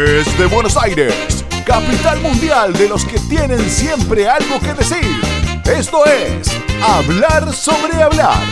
Desde 0.00 0.46
Buenos 0.46 0.78
Aires, 0.78 1.44
capital 1.66 2.20
mundial 2.20 2.72
de 2.72 2.88
los 2.88 3.04
que 3.04 3.18
tienen 3.18 3.68
siempre 3.68 4.26
algo 4.26 4.58
que 4.58 4.72
decir. 4.72 5.20
Esto 5.66 6.06
es 6.06 6.50
Hablar 6.82 7.52
sobre 7.52 8.02
Hablar. 8.02 8.42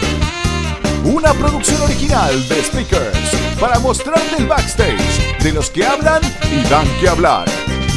Una 1.04 1.32
producción 1.32 1.80
original 1.80 2.46
de 2.50 2.62
Speakers 2.62 3.30
para 3.58 3.78
mostrarte 3.78 4.36
el 4.36 4.46
backstage 4.46 5.38
de 5.42 5.52
los 5.52 5.70
que 5.70 5.86
hablan 5.86 6.20
y 6.52 6.68
dan 6.68 6.86
que 7.00 7.08
hablar. 7.08 7.48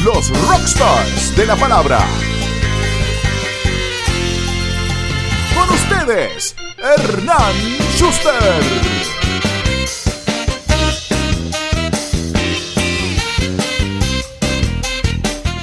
Los 0.02 0.30
rockstars 0.48 1.36
de 1.36 1.44
la 1.44 1.56
palabra. 1.56 1.98
Con 5.54 5.68
ustedes, 5.68 6.56
Hernán 6.78 7.54
Schuster. 7.96 9.21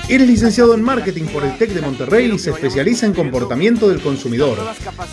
Eres 0.09 0.27
licenciado 0.27 0.73
en 0.73 0.81
marketing 0.81 1.25
por 1.25 1.43
el 1.45 1.55
TEC 1.55 1.69
de 1.69 1.81
Monterrey 1.81 2.31
y 2.31 2.39
se 2.39 2.49
especializa 2.49 3.05
en 3.05 3.13
comportamiento 3.13 3.87
del 3.87 4.01
consumidor. 4.01 4.57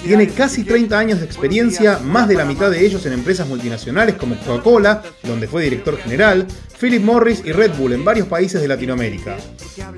Tiene 0.03 0.27
casi 0.31 0.65
30 0.65 0.99
años 0.99 1.21
de 1.21 1.27
experiencia, 1.27 1.99
más 1.99 2.27
de 2.29 2.35
la 2.35 2.47
mitad 2.47 2.71
de 2.71 2.83
ellos 2.83 3.05
en 3.05 3.13
empresas 3.13 3.47
multinacionales 3.47 4.15
como 4.15 4.39
Coca-Cola, 4.39 5.03
donde 5.23 5.49
fue 5.49 5.65
director 5.65 5.99
general, 5.99 6.47
Philip 6.81 7.03
Morris 7.03 7.43
y 7.45 7.53
Red 7.53 7.73
Bull 7.77 7.93
en 7.93 8.07
varios 8.07 8.27
países 8.27 8.63
de 8.63 8.69
Latinoamérica. 8.69 9.37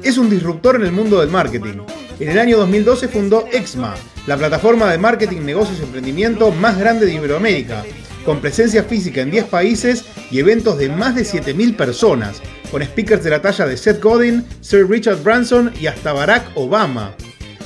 Es 0.02 0.18
un 0.18 0.28
disruptor 0.28 0.74
en 0.74 0.82
el 0.82 0.90
mundo 0.90 1.20
del 1.20 1.30
marketing. 1.30 1.78
En 2.18 2.30
el 2.30 2.38
año 2.40 2.58
2012 2.58 3.06
fundó 3.06 3.46
Exma, 3.52 3.94
la 4.26 4.36
plataforma 4.36 4.90
de 4.90 4.98
marketing, 4.98 5.42
negocios 5.42 5.78
y 5.78 5.84
emprendimiento 5.84 6.50
más 6.50 6.76
grande 6.76 7.06
de 7.06 7.14
Iberoamérica, 7.14 7.84
con 8.28 8.42
presencia 8.42 8.84
física 8.84 9.22
en 9.22 9.30
10 9.30 9.46
países 9.46 10.04
y 10.30 10.38
eventos 10.38 10.76
de 10.76 10.90
más 10.90 11.14
de 11.14 11.22
7.000 11.22 11.74
personas, 11.76 12.42
con 12.70 12.84
speakers 12.84 13.24
de 13.24 13.30
la 13.30 13.40
talla 13.40 13.64
de 13.64 13.74
Seth 13.74 14.02
Godin, 14.02 14.44
Sir 14.60 14.86
Richard 14.86 15.22
Branson 15.22 15.72
y 15.80 15.86
hasta 15.86 16.12
Barack 16.12 16.50
Obama. 16.54 17.14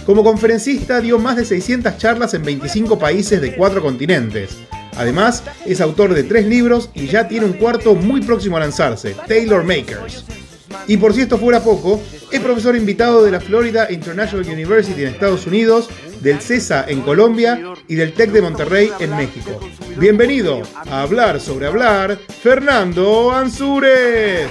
Como 0.07 0.23
conferencista 0.23 1.01
dio 1.01 1.19
más 1.19 1.35
de 1.35 1.47
600 1.47 1.99
charlas 1.99 2.35
en 2.35 2.45
25 2.45 2.97
países 2.97 3.41
de 3.41 3.57
4 3.57 3.83
continentes. 3.83 4.57
Además, 4.97 5.43
es 5.67 5.81
autor 5.81 6.15
de 6.15 6.23
3 6.23 6.47
libros 6.47 6.91
y 6.95 7.09
ya 7.09 7.27
tiene 7.27 7.47
un 7.47 7.55
cuarto 7.55 7.97
muy 7.97 8.21
próximo 8.21 8.57
a 8.57 8.61
lanzarse, 8.61 9.17
Taylor 9.27 9.65
Makers. 9.65 10.25
Y 10.87 10.97
por 10.97 11.13
si 11.13 11.23
esto 11.23 11.39
fuera 11.39 11.59
poco, 11.59 12.01
es 12.31 12.39
profesor 12.39 12.77
invitado 12.77 13.25
de 13.25 13.33
la 13.33 13.41
Florida 13.41 13.91
International 13.91 14.47
University 14.49 15.03
en 15.03 15.09
Estados 15.09 15.45
Unidos, 15.45 15.89
del 16.21 16.41
CESA 16.41 16.85
en 16.87 17.01
Colombia 17.01 17.61
y 17.89 17.97
del 17.97 18.13
TEC 18.13 18.31
de 18.31 18.43
Monterrey 18.43 18.93
en 19.01 19.17
México. 19.17 19.59
Bienvenido 19.99 20.63
a 20.91 21.03
Hablar 21.03 21.39
sobre 21.39 21.67
Hablar, 21.67 22.17
Fernando 22.17 23.31
Ansúrez. 23.31 24.51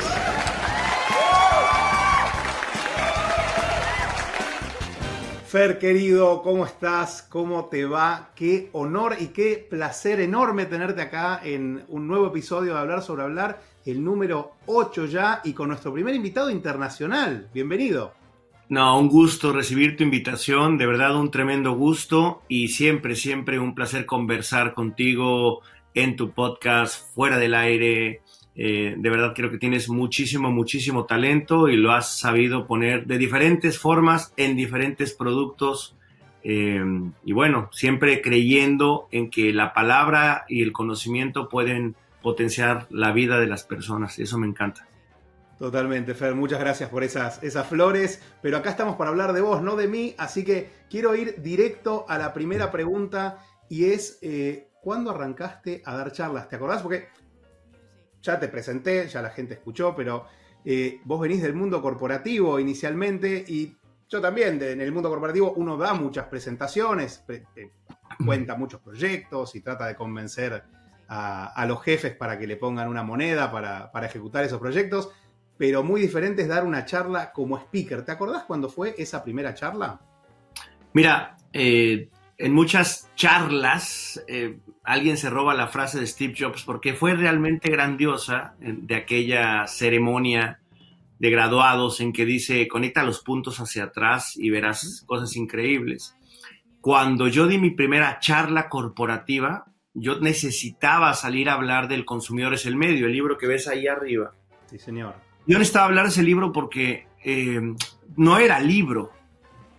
Fer, 5.47 5.79
querido, 5.79 6.41
¿cómo 6.41 6.65
estás? 6.65 7.23
¿Cómo 7.23 7.65
te 7.65 7.85
va? 7.85 8.29
Qué 8.35 8.69
honor 8.73 9.15
y 9.19 9.27
qué 9.27 9.67
placer 9.69 10.21
enorme 10.21 10.65
tenerte 10.65 11.01
acá 11.01 11.41
en 11.43 11.83
un 11.89 12.07
nuevo 12.07 12.27
episodio 12.27 12.73
de 12.73 12.79
Hablar 12.79 13.01
sobre 13.01 13.23
Hablar, 13.23 13.61
el 13.85 14.03
número 14.03 14.53
8 14.67 15.05
ya, 15.07 15.41
y 15.43 15.53
con 15.53 15.67
nuestro 15.67 15.91
primer 15.91 16.15
invitado 16.15 16.49
internacional. 16.49 17.49
Bienvenido. 17.53 18.20
No, 18.71 18.97
un 18.97 19.09
gusto 19.09 19.51
recibir 19.51 19.97
tu 19.97 20.03
invitación, 20.05 20.77
de 20.77 20.87
verdad 20.87 21.17
un 21.17 21.29
tremendo 21.29 21.73
gusto 21.73 22.41
y 22.47 22.69
siempre, 22.69 23.17
siempre 23.17 23.59
un 23.59 23.75
placer 23.75 24.05
conversar 24.05 24.73
contigo 24.73 25.59
en 25.93 26.15
tu 26.15 26.31
podcast, 26.31 27.13
fuera 27.13 27.37
del 27.37 27.53
aire, 27.53 28.21
eh, 28.55 28.95
de 28.97 29.09
verdad 29.09 29.33
creo 29.35 29.51
que 29.51 29.57
tienes 29.57 29.89
muchísimo, 29.89 30.51
muchísimo 30.51 31.03
talento 31.03 31.67
y 31.67 31.75
lo 31.75 31.91
has 31.91 32.17
sabido 32.17 32.65
poner 32.65 33.05
de 33.07 33.17
diferentes 33.17 33.77
formas 33.77 34.33
en 34.37 34.55
diferentes 34.55 35.11
productos. 35.11 35.97
Eh, 36.41 36.81
y 37.25 37.33
bueno, 37.33 37.67
siempre 37.73 38.21
creyendo 38.21 39.09
en 39.11 39.29
que 39.29 39.51
la 39.51 39.73
palabra 39.73 40.45
y 40.47 40.63
el 40.63 40.71
conocimiento 40.71 41.49
pueden 41.49 41.97
potenciar 42.21 42.87
la 42.89 43.11
vida 43.11 43.37
de 43.37 43.47
las 43.47 43.65
personas. 43.65 44.17
Eso 44.17 44.37
me 44.37 44.47
encanta. 44.47 44.87
Totalmente, 45.61 46.15
Fer. 46.15 46.33
Muchas 46.33 46.59
gracias 46.59 46.89
por 46.89 47.03
esas, 47.03 47.43
esas 47.43 47.67
flores. 47.67 48.19
Pero 48.41 48.57
acá 48.57 48.71
estamos 48.71 48.95
para 48.95 49.11
hablar 49.11 49.31
de 49.31 49.41
vos, 49.41 49.61
no 49.61 49.75
de 49.75 49.87
mí. 49.87 50.15
Así 50.17 50.43
que 50.43 50.71
quiero 50.89 51.13
ir 51.13 51.39
directo 51.39 52.03
a 52.09 52.17
la 52.17 52.33
primera 52.33 52.71
pregunta 52.71 53.45
y 53.69 53.91
es, 53.91 54.17
eh, 54.23 54.69
¿cuándo 54.81 55.11
arrancaste 55.11 55.83
a 55.85 55.95
dar 55.95 56.11
charlas? 56.13 56.49
¿Te 56.49 56.55
acordás? 56.55 56.81
Porque 56.81 57.09
ya 58.23 58.39
te 58.39 58.47
presenté, 58.47 59.07
ya 59.07 59.21
la 59.21 59.29
gente 59.29 59.53
escuchó, 59.53 59.95
pero 59.95 60.25
eh, 60.65 60.99
vos 61.05 61.21
venís 61.21 61.43
del 61.43 61.53
mundo 61.53 61.79
corporativo 61.79 62.59
inicialmente 62.59 63.45
y 63.47 63.77
yo 64.09 64.19
también, 64.19 64.59
en 64.63 64.81
el 64.81 64.91
mundo 64.91 65.09
corporativo 65.09 65.53
uno 65.57 65.77
da 65.77 65.93
muchas 65.93 66.25
presentaciones, 66.25 67.23
eh, 67.27 67.71
cuenta 68.25 68.55
muchos 68.55 68.81
proyectos 68.81 69.53
y 69.53 69.61
trata 69.61 69.85
de 69.85 69.95
convencer 69.95 70.63
a, 71.13 71.65
los 71.67 71.81
jefes 71.83 72.15
para 72.15 72.39
que 72.39 72.47
le 72.47 72.55
pongan 72.55 72.87
una 72.87 73.03
moneda 73.03 73.51
para, 73.51 74.05
ejecutar 74.05 74.45
esos 74.45 74.59
proyectos, 74.59 75.09
pero 75.61 75.83
muy 75.83 76.01
diferente 76.01 76.41
es 76.41 76.47
dar 76.47 76.65
una 76.65 76.85
charla 76.85 77.31
como 77.31 77.55
speaker. 77.55 78.03
¿Te 78.03 78.11
acordás 78.11 78.45
cuándo 78.45 78.67
fue 78.67 78.95
esa 78.97 79.23
primera 79.23 79.53
charla? 79.53 80.01
Mira, 80.91 81.37
eh, 81.53 82.09
en 82.35 82.51
muchas 82.51 83.11
charlas 83.13 84.23
eh, 84.27 84.57
alguien 84.83 85.17
se 85.17 85.29
roba 85.29 85.53
la 85.53 85.67
frase 85.67 85.99
de 85.99 86.07
Steve 86.07 86.33
Jobs 86.35 86.63
porque 86.63 86.95
fue 86.95 87.13
realmente 87.13 87.69
grandiosa 87.69 88.55
de 88.59 88.95
aquella 88.95 89.67
ceremonia 89.67 90.61
de 91.19 91.29
graduados 91.29 92.01
en 92.01 92.11
que 92.11 92.25
dice 92.25 92.67
conecta 92.67 93.03
los 93.03 93.21
puntos 93.21 93.59
hacia 93.59 93.83
atrás 93.83 94.33
y 94.37 94.49
verás 94.49 95.03
cosas 95.05 95.35
increíbles. 95.35 96.15
Cuando 96.81 97.27
yo 97.27 97.45
di 97.45 97.59
mi 97.59 97.69
primera 97.69 98.17
charla 98.17 98.67
corporativa, 98.67 99.65
yo 99.93 100.19
necesitaba 100.21 101.13
salir 101.13 101.49
a 101.49 101.53
hablar 101.53 101.87
del 101.87 102.03
consumidor 102.03 102.55
es 102.55 102.65
el 102.65 102.75
medio, 102.75 103.05
el 103.05 103.11
libro 103.11 103.37
que 103.37 103.45
ves 103.45 103.67
ahí 103.67 103.85
arriba. 103.85 104.33
Sí, 104.65 104.79
señor. 104.79 105.29
Yo 105.47 105.57
necesitaba 105.57 105.85
hablar 105.85 106.05
de 106.05 106.11
ese 106.11 106.23
libro 106.23 106.51
porque 106.51 107.07
eh, 107.23 107.61
no 108.15 108.37
era 108.37 108.59
libro, 108.59 109.11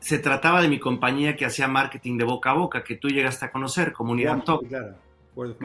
se 0.02 0.18
trataba 0.18 0.60
de 0.60 0.68
mi 0.68 0.80
compañía 0.80 1.36
que 1.36 1.46
hacía 1.46 1.68
marketing 1.68 2.18
de 2.18 2.24
boca 2.24 2.50
a 2.50 2.54
boca, 2.54 2.82
que 2.82 2.96
tú 2.96 3.08
llegaste 3.08 3.46
a 3.46 3.52
conocer, 3.52 3.92
Comunidad 3.92 4.42
Top. 4.42 4.64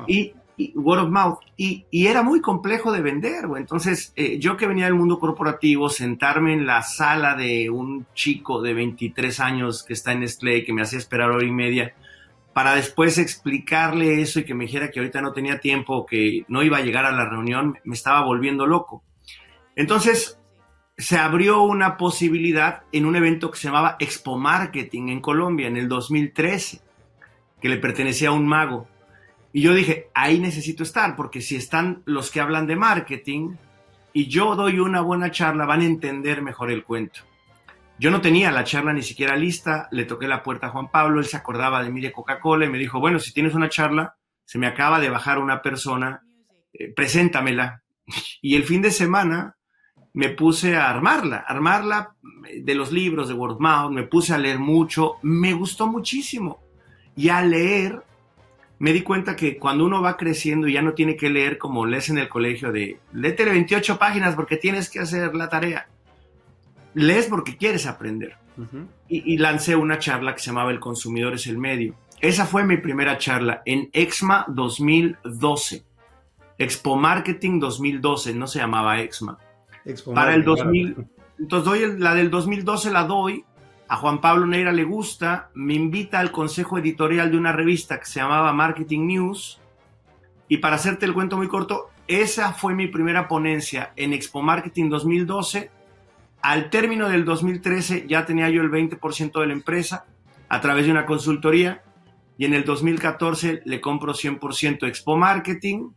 Y, 0.07 0.33
word 0.75 1.01
of 1.01 1.09
mouth. 1.09 1.39
Y, 1.57 1.85
era 1.91 2.21
muy 2.21 2.39
complejo 2.39 2.91
de 2.91 3.01
vender, 3.01 3.45
Entonces, 3.57 4.13
eh, 4.15 4.37
yo 4.39 4.55
que 4.55 4.67
venía 4.67 4.85
del 4.85 4.93
mundo 4.93 5.19
corporativo, 5.19 5.89
sentarme 5.89 6.53
en 6.53 6.67
la 6.67 6.83
sala 6.83 7.35
de 7.35 7.69
un 7.71 8.05
chico 8.13 8.61
de 8.61 8.73
23 8.75 9.39
años 9.39 9.83
que 9.83 9.93
está 9.93 10.11
en 10.13 10.19
Nestlé, 10.19 10.63
que 10.63 10.73
me 10.73 10.83
hacía 10.83 10.99
esperar 10.99 11.31
hora 11.31 11.45
y 11.45 11.51
media, 11.51 11.93
para 12.53 12.75
después 12.75 13.17
explicarle 13.17 14.21
eso 14.21 14.39
y 14.39 14.43
que 14.43 14.53
me 14.53 14.65
dijera 14.65 14.91
que 14.91 14.99
ahorita 14.99 15.21
no 15.21 15.33
tenía 15.33 15.59
tiempo, 15.59 16.05
que 16.05 16.45
no 16.47 16.61
iba 16.63 16.77
a 16.77 16.81
llegar 16.81 17.05
a 17.05 17.11
la 17.11 17.27
reunión, 17.27 17.77
me 17.83 17.95
estaba 17.95 18.23
volviendo 18.23 18.67
loco. 18.67 19.03
Entonces, 19.77 20.39
se 20.97 21.19
abrió 21.19 21.61
una 21.61 21.97
posibilidad 21.97 22.81
en 22.91 23.05
un 23.05 23.15
evento 23.15 23.51
que 23.51 23.59
se 23.59 23.67
llamaba 23.67 23.95
Expo 23.99 24.35
Marketing 24.35 25.09
en 25.09 25.21
Colombia 25.21 25.67
en 25.67 25.77
el 25.77 25.87
2013, 25.87 26.81
que 27.61 27.69
le 27.69 27.77
pertenecía 27.77 28.29
a 28.29 28.31
un 28.33 28.47
mago. 28.47 28.87
Y 29.53 29.61
yo 29.61 29.75
dije, 29.75 30.09
ahí 30.15 30.39
necesito 30.39 30.81
estar, 30.81 31.15
porque 31.15 31.41
si 31.41 31.55
están 31.55 32.01
los 32.05 32.31
que 32.31 32.41
hablan 32.41 32.65
de 32.65 32.75
marketing 32.75 33.55
y 34.13 34.27
yo 34.27 34.55
doy 34.55 34.79
una 34.79 35.01
buena 35.01 35.29
charla, 35.29 35.67
van 35.67 35.81
a 35.81 35.85
entender 35.85 36.41
mejor 36.41 36.71
el 36.71 36.83
cuento. 36.83 37.19
Yo 37.99 38.09
no 38.09 38.19
tenía 38.19 38.49
la 38.49 38.63
charla 38.63 38.93
ni 38.93 39.03
siquiera 39.03 39.35
lista, 39.35 39.87
le 39.91 40.05
toqué 40.05 40.27
la 40.27 40.41
puerta 40.41 40.67
a 40.67 40.69
Juan 40.71 40.89
Pablo, 40.89 41.19
él 41.19 41.27
se 41.27 41.37
acordaba 41.37 41.83
de 41.83 41.91
mí 41.91 42.01
de 42.01 42.11
Coca-Cola 42.11 42.65
y 42.65 42.69
me 42.69 42.79
dijo, 42.79 42.99
bueno, 42.99 43.19
si 43.19 43.31
tienes 43.31 43.53
una 43.53 43.69
charla, 43.69 44.17
se 44.43 44.57
me 44.57 44.65
acaba 44.65 44.99
de 44.99 45.11
bajar 45.11 45.37
una 45.37 45.61
persona, 45.61 46.23
eh, 46.73 46.91
preséntamela. 46.91 47.83
Y 48.41 48.55
el 48.55 48.63
fin 48.63 48.81
de 48.81 48.91
semana 48.91 49.56
me 50.17 50.29
puse 50.29 50.75
a 50.75 50.89
armarla, 50.89 51.45
armarla 51.47 52.15
de 52.59 52.73
los 52.73 52.91
libros 52.91 53.27
de 53.27 53.35
Word 53.35 53.59
Mouth, 53.59 53.91
me 53.91 54.01
puse 54.01 54.33
a 54.33 54.39
leer 54.39 54.57
mucho, 54.57 55.17
me 55.21 55.53
gustó 55.53 55.85
muchísimo. 55.85 56.59
Y 57.15 57.29
al 57.29 57.51
leer, 57.51 58.01
me 58.79 58.93
di 58.93 59.03
cuenta 59.03 59.35
que 59.35 59.59
cuando 59.59 59.85
uno 59.85 60.01
va 60.01 60.17
creciendo 60.17 60.67
y 60.67 60.73
ya 60.73 60.81
no 60.81 60.93
tiene 60.93 61.15
que 61.15 61.29
leer 61.29 61.59
como 61.59 61.85
lees 61.85 62.09
en 62.09 62.17
el 62.17 62.29
colegio 62.29 62.71
de, 62.71 62.97
léete 63.13 63.45
28 63.45 63.99
páginas 63.99 64.33
porque 64.33 64.57
tienes 64.57 64.89
que 64.89 65.01
hacer 65.01 65.35
la 65.35 65.49
tarea. 65.49 65.87
Lees 66.95 67.27
porque 67.27 67.55
quieres 67.55 67.85
aprender. 67.85 68.37
y, 69.07 69.35
y 69.35 69.37
lancé 69.37 69.75
una 69.75 69.99
charla 69.99 70.33
que 70.33 70.41
se 70.41 70.47
llamaba 70.47 70.71
El 70.71 70.79
consumidor 70.79 71.35
es 71.35 71.45
el 71.45 71.59
medio. 71.59 71.93
Esa 72.21 72.47
fue 72.47 72.63
mi 72.63 72.77
primera 72.77 73.19
charla 73.19 73.61
en 73.65 73.91
EXMA 73.93 74.45
2012. 74.47 75.83
Expo 76.57 76.95
Marketing 76.95 77.59
2012, 77.59 78.33
no 78.33 78.47
se 78.47 78.57
llamaba 78.57 78.99
EXMA 78.99 79.37
para 80.13 80.33
el 80.33 80.43
2000. 80.43 81.07
Entonces 81.39 81.65
doy 81.65 81.99
la 81.99 82.15
del 82.15 82.29
2012 82.29 82.91
la 82.91 83.03
doy. 83.03 83.43
A 83.89 83.95
Juan 83.95 84.19
Pablo 84.19 84.45
Neira 84.45 84.73
le 84.73 84.83
gusta, 84.83 85.49
me 85.53 85.73
invita 85.73 86.19
al 86.19 86.31
consejo 86.31 86.77
editorial 86.77 87.31
de 87.31 87.37
una 87.37 87.53
revista 87.53 87.99
que 87.99 88.05
se 88.05 88.19
llamaba 88.19 88.51
Marketing 88.51 89.07
News 89.07 89.61
Y 90.49 90.57
para 90.57 90.75
hacerte 90.75 91.05
el 91.05 91.13
cuento 91.13 91.37
muy 91.37 91.47
corto, 91.47 91.89
esa 92.05 92.51
fue 92.51 92.73
mi 92.73 92.87
primera 92.87 93.29
ponencia 93.29 93.93
en 93.95 94.11
Expo 94.11 94.41
Marketing 94.41 94.89
2012. 94.89 95.71
Al 96.41 96.69
término 96.69 97.07
del 97.07 97.23
2013 97.23 98.07
ya 98.07 98.25
tenía 98.25 98.49
yo 98.49 98.61
el 98.61 98.69
20% 98.69 99.39
de 99.39 99.47
la 99.47 99.53
empresa 99.53 100.05
a 100.49 100.59
través 100.59 100.85
de 100.85 100.91
una 100.91 101.05
consultoría 101.05 101.81
y 102.37 102.45
en 102.45 102.53
el 102.53 102.63
2014 102.65 103.61
le 103.65 103.81
compro 103.81 104.13
100% 104.13 104.87
Expo 104.87 105.17
Marketing 105.17 105.91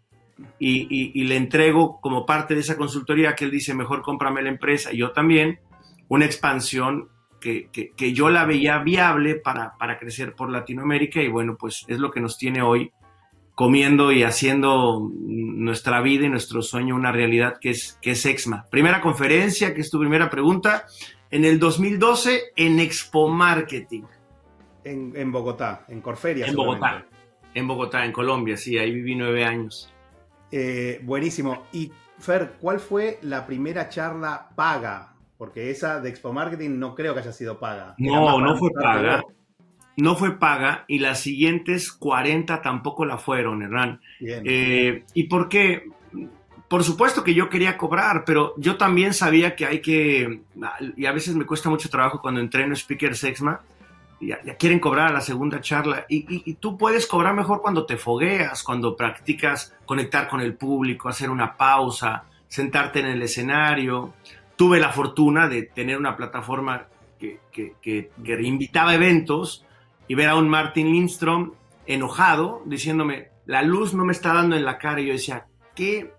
y, 0.58 1.24
le 1.24 1.36
entrego 1.36 2.00
como 2.00 2.26
parte 2.26 2.54
de 2.54 2.60
esa 2.60 2.76
consultoría 2.76 3.34
que 3.34 3.44
él 3.44 3.50
dice, 3.50 3.74
mejor 3.74 4.02
cómprame 4.02 4.42
la 4.42 4.50
empresa, 4.50 4.92
y 4.92 4.98
yo 4.98 5.12
también, 5.12 5.60
una 6.08 6.24
expansión 6.24 7.08
que, 7.40 7.68
que, 7.70 8.12
yo 8.12 8.28
la 8.28 8.44
veía 8.44 8.78
viable 8.78 9.36
para, 9.36 9.76
para, 9.78 9.98
crecer 9.98 10.34
por 10.34 10.50
Latinoamérica 10.50 11.22
y 11.22 11.28
bueno, 11.28 11.56
pues 11.58 11.84
es 11.88 11.98
lo 11.98 12.10
que 12.10 12.20
nos 12.20 12.36
tiene 12.36 12.60
hoy 12.60 12.92
comiendo 13.54 14.10
y 14.12 14.22
haciendo 14.22 15.10
nuestra 15.12 16.00
vida 16.00 16.24
y 16.24 16.28
nuestro 16.30 16.62
sueño 16.62 16.94
una 16.94 17.12
realidad 17.12 17.58
que 17.60 17.70
es, 17.70 17.98
que 18.00 18.12
es 18.12 18.24
EXMA. 18.24 18.64
Primera 18.70 19.00
conferencia, 19.00 19.74
que 19.74 19.82
es 19.82 19.90
tu 19.90 19.98
primera 19.98 20.30
pregunta, 20.30 20.86
en 21.30 21.44
el 21.44 21.58
2012 21.58 22.52
en 22.56 22.80
Expo 22.80 23.28
Marketing. 23.28 24.04
En, 24.82 25.30
Bogotá, 25.30 25.84
en 25.88 26.00
Corferia. 26.00 26.46
En 26.46 26.56
Bogotá, 26.56 27.04
en 27.52 27.68
Bogotá, 27.68 28.04
en 28.06 28.12
Colombia, 28.12 28.56
sí, 28.56 28.78
ahí 28.78 28.92
viví 28.92 29.14
nueve 29.14 29.44
años. 29.44 29.92
Eh, 30.52 31.00
buenísimo. 31.02 31.66
Y 31.72 31.92
Fer, 32.18 32.52
¿cuál 32.60 32.80
fue 32.80 33.18
la 33.22 33.46
primera 33.46 33.88
charla 33.88 34.50
paga? 34.54 35.14
Porque 35.38 35.70
esa 35.70 36.00
de 36.00 36.10
Expo 36.10 36.32
Marketing 36.32 36.78
no 36.78 36.94
creo 36.94 37.14
que 37.14 37.20
haya 37.20 37.32
sido 37.32 37.58
paga. 37.58 37.94
No, 37.98 38.40
no 38.40 38.56
fue 38.56 38.70
paga. 38.70 39.22
No 39.96 40.16
fue 40.16 40.38
paga 40.38 40.84
y 40.86 40.98
las 40.98 41.20
siguientes 41.20 41.92
40 41.92 42.62
tampoco 42.62 43.04
la 43.04 43.18
fueron, 43.18 43.62
Hernán. 43.62 44.00
Eh, 44.20 45.04
¿Y 45.14 45.24
por 45.24 45.48
qué? 45.48 45.84
Por 46.68 46.84
supuesto 46.84 47.24
que 47.24 47.34
yo 47.34 47.48
quería 47.48 47.76
cobrar, 47.76 48.24
pero 48.24 48.54
yo 48.56 48.76
también 48.76 49.12
sabía 49.12 49.56
que 49.56 49.66
hay 49.66 49.80
que, 49.80 50.42
y 50.96 51.06
a 51.06 51.12
veces 51.12 51.34
me 51.34 51.44
cuesta 51.44 51.68
mucho 51.68 51.88
trabajo 51.88 52.20
cuando 52.22 52.40
entreno 52.40 52.74
Speaker 52.74 53.16
Sexma, 53.16 53.60
ya, 54.20 54.38
quieren 54.56 54.78
cobrar 54.78 55.08
a 55.08 55.12
la 55.12 55.20
segunda 55.20 55.60
charla. 55.60 56.04
Y, 56.08 56.54
tú 56.54 56.76
puedes 56.76 57.06
cobrar 57.06 57.34
mejor 57.34 57.62
cuando 57.62 57.86
te 57.86 57.96
fogueas, 57.96 58.62
cuando 58.62 58.96
practicas 58.96 59.74
conectar 59.86 60.28
con 60.28 60.40
el 60.40 60.54
público, 60.54 61.08
hacer 61.08 61.30
una 61.30 61.56
pausa, 61.56 62.24
sentarte 62.46 63.00
en 63.00 63.06
el 63.06 63.22
escenario. 63.22 64.14
Tuve 64.56 64.78
la 64.78 64.90
fortuna 64.90 65.48
de 65.48 65.62
tener 65.62 65.96
una 65.96 66.16
plataforma 66.16 66.86
que, 67.18 67.40
que, 67.50 67.74
que, 67.80 68.10
invitaba 68.42 68.94
eventos 68.94 69.64
y 70.06 70.14
ver 70.14 70.28
a 70.28 70.36
un 70.36 70.48
Martin 70.48 70.92
Lindstrom 70.92 71.52
enojado 71.86 72.62
diciéndome, 72.66 73.28
la 73.46 73.62
luz 73.62 73.94
no 73.94 74.04
me 74.04 74.12
está 74.12 74.34
dando 74.34 74.56
en 74.56 74.64
la 74.64 74.76
cara. 74.78 75.00
Y 75.00 75.06
yo 75.06 75.12
decía, 75.14 75.46
qué, 75.74 76.12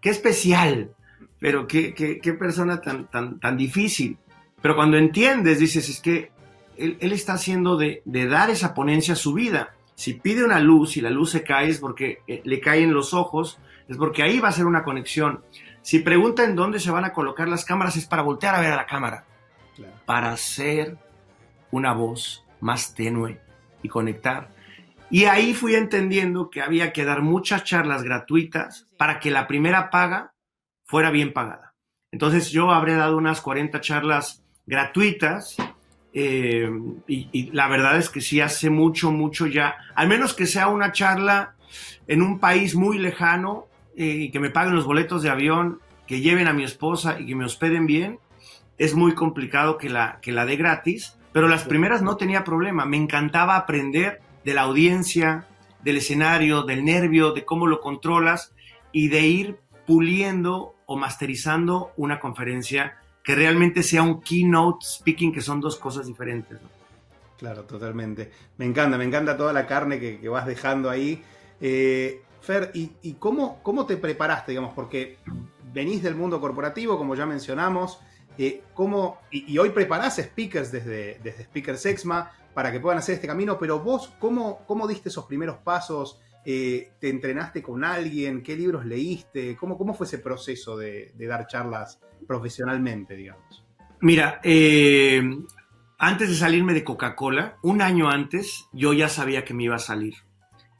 qué 0.00 0.10
especial, 0.10 0.90
pero 1.38 1.68
qué, 1.68 1.94
qué, 1.94 2.18
qué 2.18 2.32
persona 2.32 2.80
tan, 2.80 3.06
tan, 3.06 3.38
tan 3.38 3.56
difícil. 3.56 4.18
Pero 4.60 4.74
cuando 4.74 4.96
entiendes, 4.96 5.60
dices, 5.60 5.88
es 5.88 6.00
que 6.00 6.32
él, 6.78 7.12
está 7.12 7.34
haciendo 7.34 7.76
de, 7.76 8.02
dar 8.04 8.50
esa 8.50 8.74
ponencia 8.74 9.14
a 9.14 9.16
su 9.16 9.34
vida. 9.34 9.74
Si 9.94 10.14
pide 10.14 10.44
una 10.44 10.60
luz 10.60 10.96
y 10.96 11.00
la 11.00 11.10
luz 11.10 11.30
se 11.30 11.42
cae 11.42 11.68
es 11.68 11.78
porque 11.78 12.20
eh, 12.26 12.40
le 12.44 12.60
caen 12.60 12.94
los 12.94 13.14
ojos, 13.14 13.58
es 13.88 13.96
porque 13.96 14.22
ahí 14.22 14.38
va 14.38 14.48
a 14.48 14.52
ser 14.52 14.66
una 14.66 14.84
conexión. 14.84 15.42
Si 15.82 15.98
pregunta 16.00 16.44
en 16.44 16.54
dónde 16.54 16.78
se 16.80 16.90
van 16.90 17.04
a 17.04 17.12
colocar 17.12 17.48
las 17.48 17.64
cámaras 17.64 17.96
es 17.96 18.06
para 18.06 18.22
voltear 18.22 18.54
a 18.54 18.60
ver 18.60 18.72
a 18.72 18.76
la 18.76 18.86
cámara, 18.86 19.24
para 20.06 20.32
hacer 20.32 20.96
una 21.70 21.92
voz 21.92 22.44
más 22.60 22.94
tenue 22.94 23.40
y 23.82 23.88
conectar. 23.88 24.50
Y 25.10 25.24
ahí 25.24 25.54
fui 25.54 25.74
entendiendo 25.74 26.50
que 26.50 26.60
había 26.60 26.92
que 26.92 27.04
dar 27.04 27.22
muchas 27.22 27.64
charlas 27.64 28.02
gratuitas 28.02 28.86
para 28.98 29.20
que 29.20 29.30
la 29.30 29.46
primera 29.46 29.90
paga 29.90 30.34
fuera 30.84 31.10
bien 31.10 31.32
pagada. 31.32 31.74
Entonces 32.12 32.50
yo 32.50 32.70
habré 32.70 32.94
dado 32.94 33.16
unas 33.16 33.40
40 33.40 33.80
charlas 33.80 34.42
gratuitas 34.66 35.56
eh, 36.12 36.70
y, 37.06 37.50
la 37.52 37.68
verdad 37.68 37.98
es 37.98 38.08
que 38.08 38.20
sí 38.20 38.40
hace 38.40 38.70
mucho, 38.70 39.12
mucho 39.12 39.46
ya, 39.46 39.76
al 39.94 40.08
menos 40.08 40.34
que 40.34 40.46
sea 40.46 40.68
una 40.68 40.92
charla 40.92 41.54
en 42.06 42.22
un 42.22 42.38
país 42.38 42.74
muy 42.74 42.98
lejano 42.98 43.66
eh, 43.96 44.04
y 44.04 44.30
que 44.30 44.40
me 44.40 44.50
paguen 44.50 44.74
los 44.74 44.86
boletos 44.86 45.22
de 45.22 45.30
avión, 45.30 45.80
que 46.06 46.20
lleven 46.20 46.48
a 46.48 46.52
mi 46.52 46.64
esposa 46.64 47.20
y 47.20 47.26
que 47.26 47.34
me 47.34 47.44
hospeden 47.44 47.86
bien, 47.86 48.18
es 48.78 48.94
muy 48.94 49.14
complicado 49.14 49.76
que 49.76 49.90
la, 49.90 50.18
que 50.22 50.32
la 50.32 50.46
dé 50.46 50.56
gratis, 50.56 51.18
pero 51.32 51.48
las 51.48 51.64
primeras 51.64 52.00
no 52.00 52.16
tenía 52.16 52.44
problema, 52.44 52.86
me 52.86 52.96
encantaba 52.96 53.56
aprender 53.56 54.20
de 54.44 54.54
la 54.54 54.62
audiencia, 54.62 55.46
del 55.82 55.98
escenario, 55.98 56.62
del 56.62 56.84
nervio, 56.84 57.32
de 57.32 57.44
cómo 57.44 57.66
lo 57.66 57.80
controlas 57.80 58.54
y 58.92 59.08
de 59.08 59.26
ir 59.26 59.58
puliendo 59.86 60.74
o 60.86 60.96
masterizando 60.96 61.92
una 61.96 62.18
conferencia 62.18 62.98
que 63.28 63.34
realmente 63.34 63.82
sea 63.82 64.02
un 64.02 64.22
keynote 64.22 64.86
speaking, 64.86 65.30
que 65.30 65.42
son 65.42 65.60
dos 65.60 65.76
cosas 65.76 66.06
diferentes. 66.06 66.58
Claro, 67.36 67.64
totalmente. 67.64 68.32
Me 68.56 68.64
encanta, 68.64 68.96
me 68.96 69.04
encanta 69.04 69.36
toda 69.36 69.52
la 69.52 69.66
carne 69.66 70.00
que, 70.00 70.26
vas 70.30 70.46
dejando 70.46 70.88
ahí. 70.88 71.22
Eh, 71.60 72.22
Fer, 72.40 72.70
¿y, 72.72 73.12
cómo, 73.18 73.62
cómo, 73.62 73.84
te 73.84 73.98
preparaste, 73.98 74.52
digamos? 74.52 74.72
Porque 74.72 75.18
venís 75.74 76.02
del 76.02 76.14
mundo 76.14 76.40
corporativo, 76.40 76.96
como 76.96 77.14
ya 77.14 77.26
mencionamos, 77.26 78.00
eh, 78.38 78.62
¿cómo, 78.72 79.18
y, 79.30 79.58
hoy 79.58 79.68
preparás 79.68 80.16
speakers 80.16 80.72
desde, 80.72 81.20
desde 81.22 81.42
Speaker 81.42 81.76
Sexma 81.76 82.32
para 82.54 82.72
que 82.72 82.80
puedan 82.80 82.98
hacer 82.98 83.16
este 83.16 83.26
camino, 83.26 83.58
pero 83.58 83.78
vos, 83.78 84.10
¿cómo, 84.18 84.60
cómo 84.66 84.88
diste 84.88 85.10
esos 85.10 85.26
primeros 85.26 85.58
pasos? 85.58 86.18
Eh, 86.50 86.92
¿Te 86.98 87.10
entrenaste 87.10 87.60
con 87.60 87.84
alguien? 87.84 88.42
¿Qué 88.42 88.56
libros 88.56 88.86
leíste? 88.86 89.54
¿Cómo, 89.54 89.76
cómo 89.76 89.92
fue 89.92 90.06
ese 90.06 90.16
proceso 90.16 90.78
de, 90.78 91.12
dar 91.18 91.46
charlas 91.46 92.00
profesionalmente, 92.26 93.14
digamos? 93.16 93.66
Mira, 94.00 94.40
eh, 94.42 95.22
antes 95.98 96.30
de 96.30 96.34
salirme 96.34 96.72
de 96.72 96.84
Coca-Cola, 96.84 97.58
un 97.62 97.82
año 97.82 98.08
antes, 98.08 98.66
yo 98.72 98.94
ya 98.94 99.10
sabía 99.10 99.44
que 99.44 99.52
me 99.52 99.64
iba 99.64 99.74
a 99.76 99.78
salir. 99.78 100.14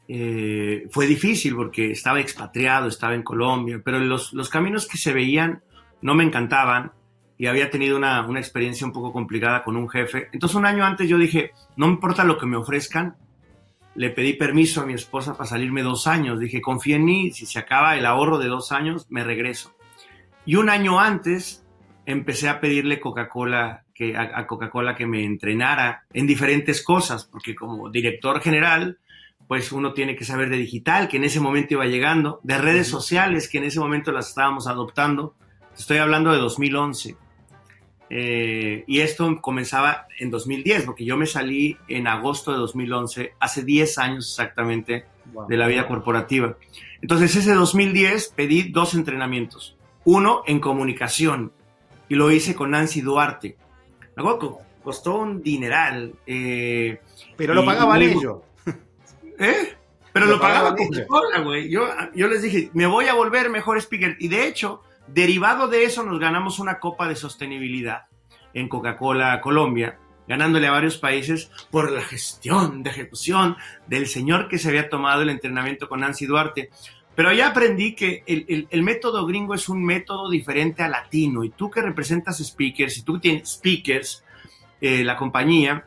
Eh, 0.09 0.87
fue 0.91 1.06
difícil 1.06 1.55
porque 1.55 1.91
estaba 1.91 2.19
expatriado, 2.19 2.88
estaba 2.88 3.15
en 3.15 3.23
Colombia, 3.23 3.82
pero 3.85 3.99
los, 3.99 4.32
los, 4.32 4.49
caminos 4.49 4.88
que 4.88 4.97
se 4.97 5.12
veían 5.12 5.62
no 6.00 6.15
me 6.15 6.25
encantaban 6.25 6.93
y 7.37 7.44
había 7.44 7.69
tenido 7.69 7.99
una, 7.99 8.26
una 8.26 8.41
experiencia 8.41 8.87
un 8.87 8.94
poco 8.94 9.12
complicada 9.12 9.65
con 9.65 9.76
un 9.76 9.91
jefe. 9.91 10.31
Entonces 10.32 10.56
un 10.56 10.65
año 10.65 10.87
antes 10.87 11.11
yo 11.11 11.19
dije, 11.19 11.50
no 11.76 11.88
me 11.88 11.93
importa 11.93 12.25
lo 12.25 12.38
que 12.38 12.47
me 12.47 12.56
ofrezcan, 12.56 13.17
le 13.99 14.11
pedí 14.11 14.35
permiso 14.35 14.81
a 14.81 14.87
mi 14.87 14.95
esposa 14.95 15.37
para 15.37 15.49
salirme 15.49 15.83
dos 15.83 16.06
años. 16.06 16.39
Dije, 16.39 16.61
confía 16.61 16.95
en 16.95 17.05
mí, 17.05 17.33
si 17.33 17.47
se 17.47 17.59
acaba 17.59 17.97
el 17.97 18.06
ahorro 18.06 18.39
de 18.39 18.47
dos 18.47 18.71
años, 18.71 19.06
me 19.11 19.25
regreso. 19.25 19.75
Y 20.46 20.55
un 20.55 20.70
año 20.70 21.01
antes 21.01 21.67
empecé 22.06 22.49
a 22.49 22.61
pedirle 22.61 23.01
Coca-Cola 23.01 23.82
que, 23.93 24.17
a, 24.17 24.46
Coca-Cola 24.46 24.94
que 24.94 25.05
me 25.05 25.25
entrenara 25.25 26.05
en 26.13 26.29
diferentes 26.29 26.81
cosas, 26.81 27.25
porque 27.25 27.56
como 27.56 27.91
director 27.91 28.41
general, 28.41 28.99
pues 29.49 29.72
uno 29.72 29.93
tiene 29.94 30.15
que 30.15 30.25
saber 30.25 30.49
de 30.49 30.58
digital, 30.58 31.08
que 31.08 31.17
en 31.17 31.25
ese 31.25 31.41
momento 31.41 31.75
iba 31.75 31.87
llegando, 31.87 32.39
de 32.44 32.56
redes 32.56 32.87
sociales, 32.87 33.49
que 33.49 33.58
en 33.58 33.65
ese 33.65 33.81
momento 33.81 34.13
las 34.13 34.29
estábamos 34.29 34.69
adoptando. 34.69 35.34
Estoy 35.77 35.96
hablando 35.96 36.31
de 36.31 36.39
2011. 36.39 37.17
Eh, 38.10 38.84
y 38.86 39.00
esto 39.00 39.41
comenzaba 39.41 40.06
en 40.19 40.31
2010, 40.31 40.84
porque 40.84 41.05
yo 41.05 41.17
me 41.17 41.27
salí 41.27 41.77
en 41.88 42.06
agosto 42.06 42.53
de 42.53 42.58
2011, 42.58 43.34
hace 43.38 43.65
10 43.65 43.98
años 43.98 44.29
exactamente 44.31 45.05
de 45.48 45.56
la 45.56 45.67
vida 45.67 45.86
corporativa. 45.86 46.56
Entonces, 47.03 47.34
ese 47.36 47.53
2010 47.53 48.32
pedí 48.34 48.70
dos 48.70 48.94
entrenamientos. 48.94 49.77
Uno 50.05 50.43
en 50.46 50.58
comunicación, 50.58 51.53
y 52.08 52.15
lo 52.15 52.31
hice 52.31 52.55
con 52.55 52.70
Nancy 52.70 53.00
Duarte. 53.00 53.56
Luego 54.17 54.62
costó 54.82 55.17
un 55.17 55.43
dineral. 55.43 56.15
Eh, 56.27 57.00
Pero 57.36 57.55
lo 57.55 57.65
pagaban 57.65 58.03
ellos. 58.03 58.38
¿Eh? 59.38 59.74
Pero 60.12 60.27
lo, 60.27 60.41
pagaban 60.41 60.74
Coca-Cola, 60.77 61.41
güey. 61.43 61.69
Yo, 61.70 61.86
yo 62.15 62.27
les 62.27 62.43
dije, 62.43 62.70
me 62.72 62.86
voy 62.86 63.06
a 63.06 63.15
volver 63.15 63.50
mejor 63.50 63.79
speaker. 63.79 64.17
Y 64.19 64.29
de 64.29 64.48
hecho, 64.48 64.82
Derivado 65.12 65.69
de 65.69 65.84
eso 65.84 66.03
nos 66.03 66.19
ganamos 66.19 66.58
una 66.58 66.79
copa 66.79 67.08
de 67.08 67.17
sostenibilidad 67.17 68.03
en 68.55 68.69
Coca-Cola 68.69 69.41
Colombia, 69.41 69.98
ganándole 70.27 70.67
a 70.67 70.72
varios 70.72 70.98
países 70.98 71.50
por 71.70 71.91
la 71.91 72.03
gestión 72.03 72.82
de 72.82 72.91
ejecución 72.91 73.56
del 73.86 74.06
señor 74.06 74.48
que 74.48 74.58
se 74.58 74.69
había 74.69 74.91
tomado 74.91 75.22
el 75.22 75.31
entrenamiento 75.31 75.88
con 75.88 76.00
Nancy 76.00 76.27
Duarte. 76.27 76.70
Pero 77.15 77.32
ya 77.32 77.48
aprendí 77.48 77.94
que 77.94 78.22
el, 78.27 78.82
método 78.82 79.27
gringo 79.27 79.55
es 79.55 79.69
un 79.69 79.82
método 79.82 80.31
diferente 80.31 80.82
al 80.82 80.93
latino 80.93 81.43
y 81.43 81.50
tú 81.50 81.70
que 81.70 81.82
representas 81.82 82.38
speakers 82.38 82.98
y 82.98 83.03
tú 83.03 83.19
tienes 83.19 83.50
speakers, 83.50 84.24
eh, 84.81 85.03
la 85.03 85.17
compañía, 85.17 85.84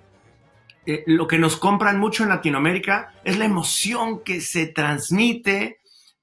eh, 0.85 1.03
lo 1.05 1.27
que 1.27 1.37
nos 1.37 1.57
compran 1.57 1.99
mucho 1.99 2.23
en 2.23 2.29
Latinoamérica 2.29 3.13
es 3.23 3.37
la 3.37 3.45
emoción 3.45 4.23
que 4.23 4.41
se 4.41 4.67
transmite 4.67 5.79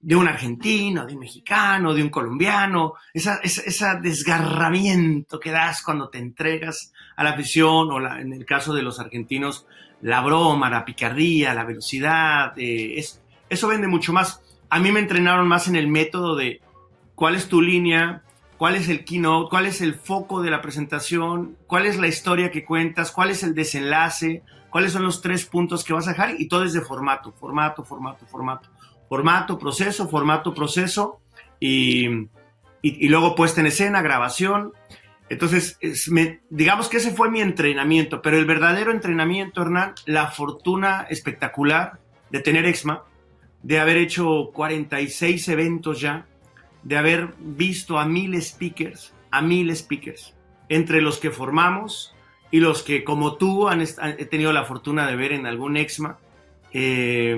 de 0.09 0.17
un 0.17 0.27
argentino, 0.27 1.05
de 1.05 1.12
un 1.12 1.21
mexicano, 1.21 1.93
de 1.93 2.03
un 2.03 2.09
colombiano, 2.09 2.95
esa, 3.12 4.00
desgarramiento 4.00 5.38
que 5.38 5.50
das 5.50 5.83
cuando 5.83 6.09
te 6.09 6.17
entregas 6.17 6.95
a 7.15 7.25
la 7.25 7.33
afición, 7.33 7.91
o 7.91 7.99
en 8.17 8.33
el 8.33 8.47
caso 8.47 8.73
de 8.73 8.81
los 8.81 9.00
argentinos, 9.00 9.67
la 10.00 10.23
broma, 10.23 10.71
la 10.71 10.87
picardía, 10.87 11.53
la 11.53 11.65
velocidad, 11.65 12.59
eh, 12.59 12.95
es, 12.99 13.21
eso 13.50 13.69
vende 13.69 13.87
mucho 13.87 14.15
más. 14.15 14.41
a 14.71 14.79
mí 14.79 14.91
me 14.93 15.00
entrenaron 15.00 15.47
más 15.47 15.69
en 15.69 15.77
el 15.77 15.88
método 15.88 16.37
de 16.37 16.62
cuál 17.15 17.35
es 17.35 17.50
tu 17.50 17.61
línea, 17.61 18.23
cuál 18.57 18.77
es 18.77 18.88
el 18.88 19.05
keynote, 19.05 19.50
cuál 19.50 19.67
es 19.67 19.83
el 19.83 19.95
foco 19.95 20.41
de 20.41 20.50
la 20.50 20.62
presentación, 20.62 21.59
cuál 21.67 21.85
es 21.85 21.99
la 21.99 22.09
historia 22.09 22.50
que 22.50 22.65
cuentas, 22.65 23.12
cuál 23.12 23.29
es 23.29 23.43
el 23.43 23.55
desenlace, 23.55 24.43
cuáles 24.71 24.93
son 24.93 25.03
los 25.03 25.21
tres 25.21 25.45
puntos 25.45 25.85
que 25.85 25.93
vas 25.93 26.07
a 26.07 26.12
dejar 26.12 26.41
y 26.41 26.49
todo 26.49 26.65
es 26.65 26.73
de 26.73 26.81
formato, 26.81 27.31
formato, 27.33 27.85
formato, 27.85 28.25
formato. 28.25 28.71
Formato, 29.09 29.59
proceso, 29.59 30.09
formato, 30.09 30.55
proceso 30.55 31.21
y, 31.61 32.29
luego 32.83 33.35
puesta 33.35 33.61
en 33.61 33.67
escena, 33.67 34.03
grabación. 34.03 34.73
Entonces, 35.29 35.79
digamos 36.50 36.88
que 36.88 36.99
ese 36.99 37.12
fue 37.12 37.31
mi 37.31 37.41
entrenamiento, 37.41 38.23
pero 38.23 38.38
el 38.38 38.47
verdadero 38.47 38.93
entrenamiento, 38.93 39.62
Hernán, 39.62 39.95
la 40.07 40.29
fortuna 40.29 41.07
espectacular 41.11 41.99
de 42.31 42.41
tener 42.41 42.65
EXMA, 42.67 43.05
de 43.62 43.81
haber 43.81 43.97
hecho 43.97 44.50
46 44.53 45.49
eventos 45.49 46.00
ya, 46.00 46.27
de 46.83 46.97
haber 46.97 47.35
visto 47.38 47.99
a 47.99 48.07
mil 48.07 48.41
speakers, 48.41 49.12
a 49.31 49.43
mil 49.43 49.75
speakers, 49.75 50.35
entre 50.69 51.03
los 51.03 51.19
que 51.19 51.31
formamos 51.31 52.15
y 52.50 52.61
los 52.61 52.83
que 52.83 53.05
como 53.05 53.37
tú 53.37 53.69
han, 53.69 53.83
he 53.83 54.25
tenido 54.25 54.53
la 54.53 54.65
fortuna 54.65 55.07
de 55.07 55.17
ver 55.17 55.33
en 55.33 55.47
algún 55.47 55.77
EXMA, 55.77 56.19
eh, 56.73 57.37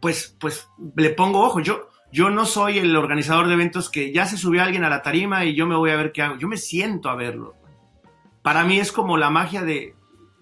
pues, 0.00 0.36
pues 0.40 0.68
le 0.96 1.10
pongo 1.10 1.40
ojo. 1.40 1.60
Yo, 1.60 1.88
yo 2.12 2.30
no 2.30 2.46
soy 2.46 2.78
el 2.78 2.96
organizador 2.96 3.46
de 3.46 3.54
eventos 3.54 3.90
que 3.90 4.12
ya 4.12 4.26
se 4.26 4.36
subió 4.36 4.62
alguien 4.62 4.84
a 4.84 4.90
la 4.90 5.02
tarima 5.02 5.44
y 5.44 5.54
yo 5.54 5.66
me 5.66 5.76
voy 5.76 5.90
a 5.90 5.96
ver 5.96 6.12
qué 6.12 6.22
hago. 6.22 6.36
Yo 6.36 6.48
me 6.48 6.56
siento 6.56 7.08
a 7.08 7.16
verlo. 7.16 7.54
Para 8.42 8.64
mí 8.64 8.78
es 8.78 8.90
como 8.92 9.16
la 9.16 9.30
magia 9.30 9.62
de 9.62 9.94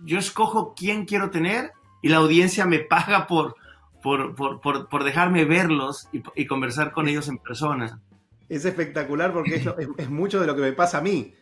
yo 0.04 0.18
escojo 0.18 0.74
quién 0.76 1.04
quiero 1.04 1.30
tener 1.30 1.72
y 2.02 2.08
la 2.08 2.18
audiencia 2.18 2.64
me 2.64 2.78
paga 2.78 3.26
por, 3.26 3.56
por, 4.02 4.34
por, 4.34 4.88
por, 4.88 5.04
dejarme 5.04 5.44
verlos 5.44 6.08
y, 6.12 6.46
conversar 6.46 6.92
con 6.92 7.08
ellos 7.08 7.28
en 7.28 7.38
persona. 7.38 8.00
Es 8.48 8.64
espectacular 8.64 9.32
porque 9.32 9.56
es, 9.56 9.66
es, 9.98 10.08
mucho 10.08 10.40
de 10.40 10.46
lo 10.46 10.54
que 10.54 10.62
me 10.62 10.72
pasa 10.72 10.98
a 10.98 11.00
mí. 11.00 11.34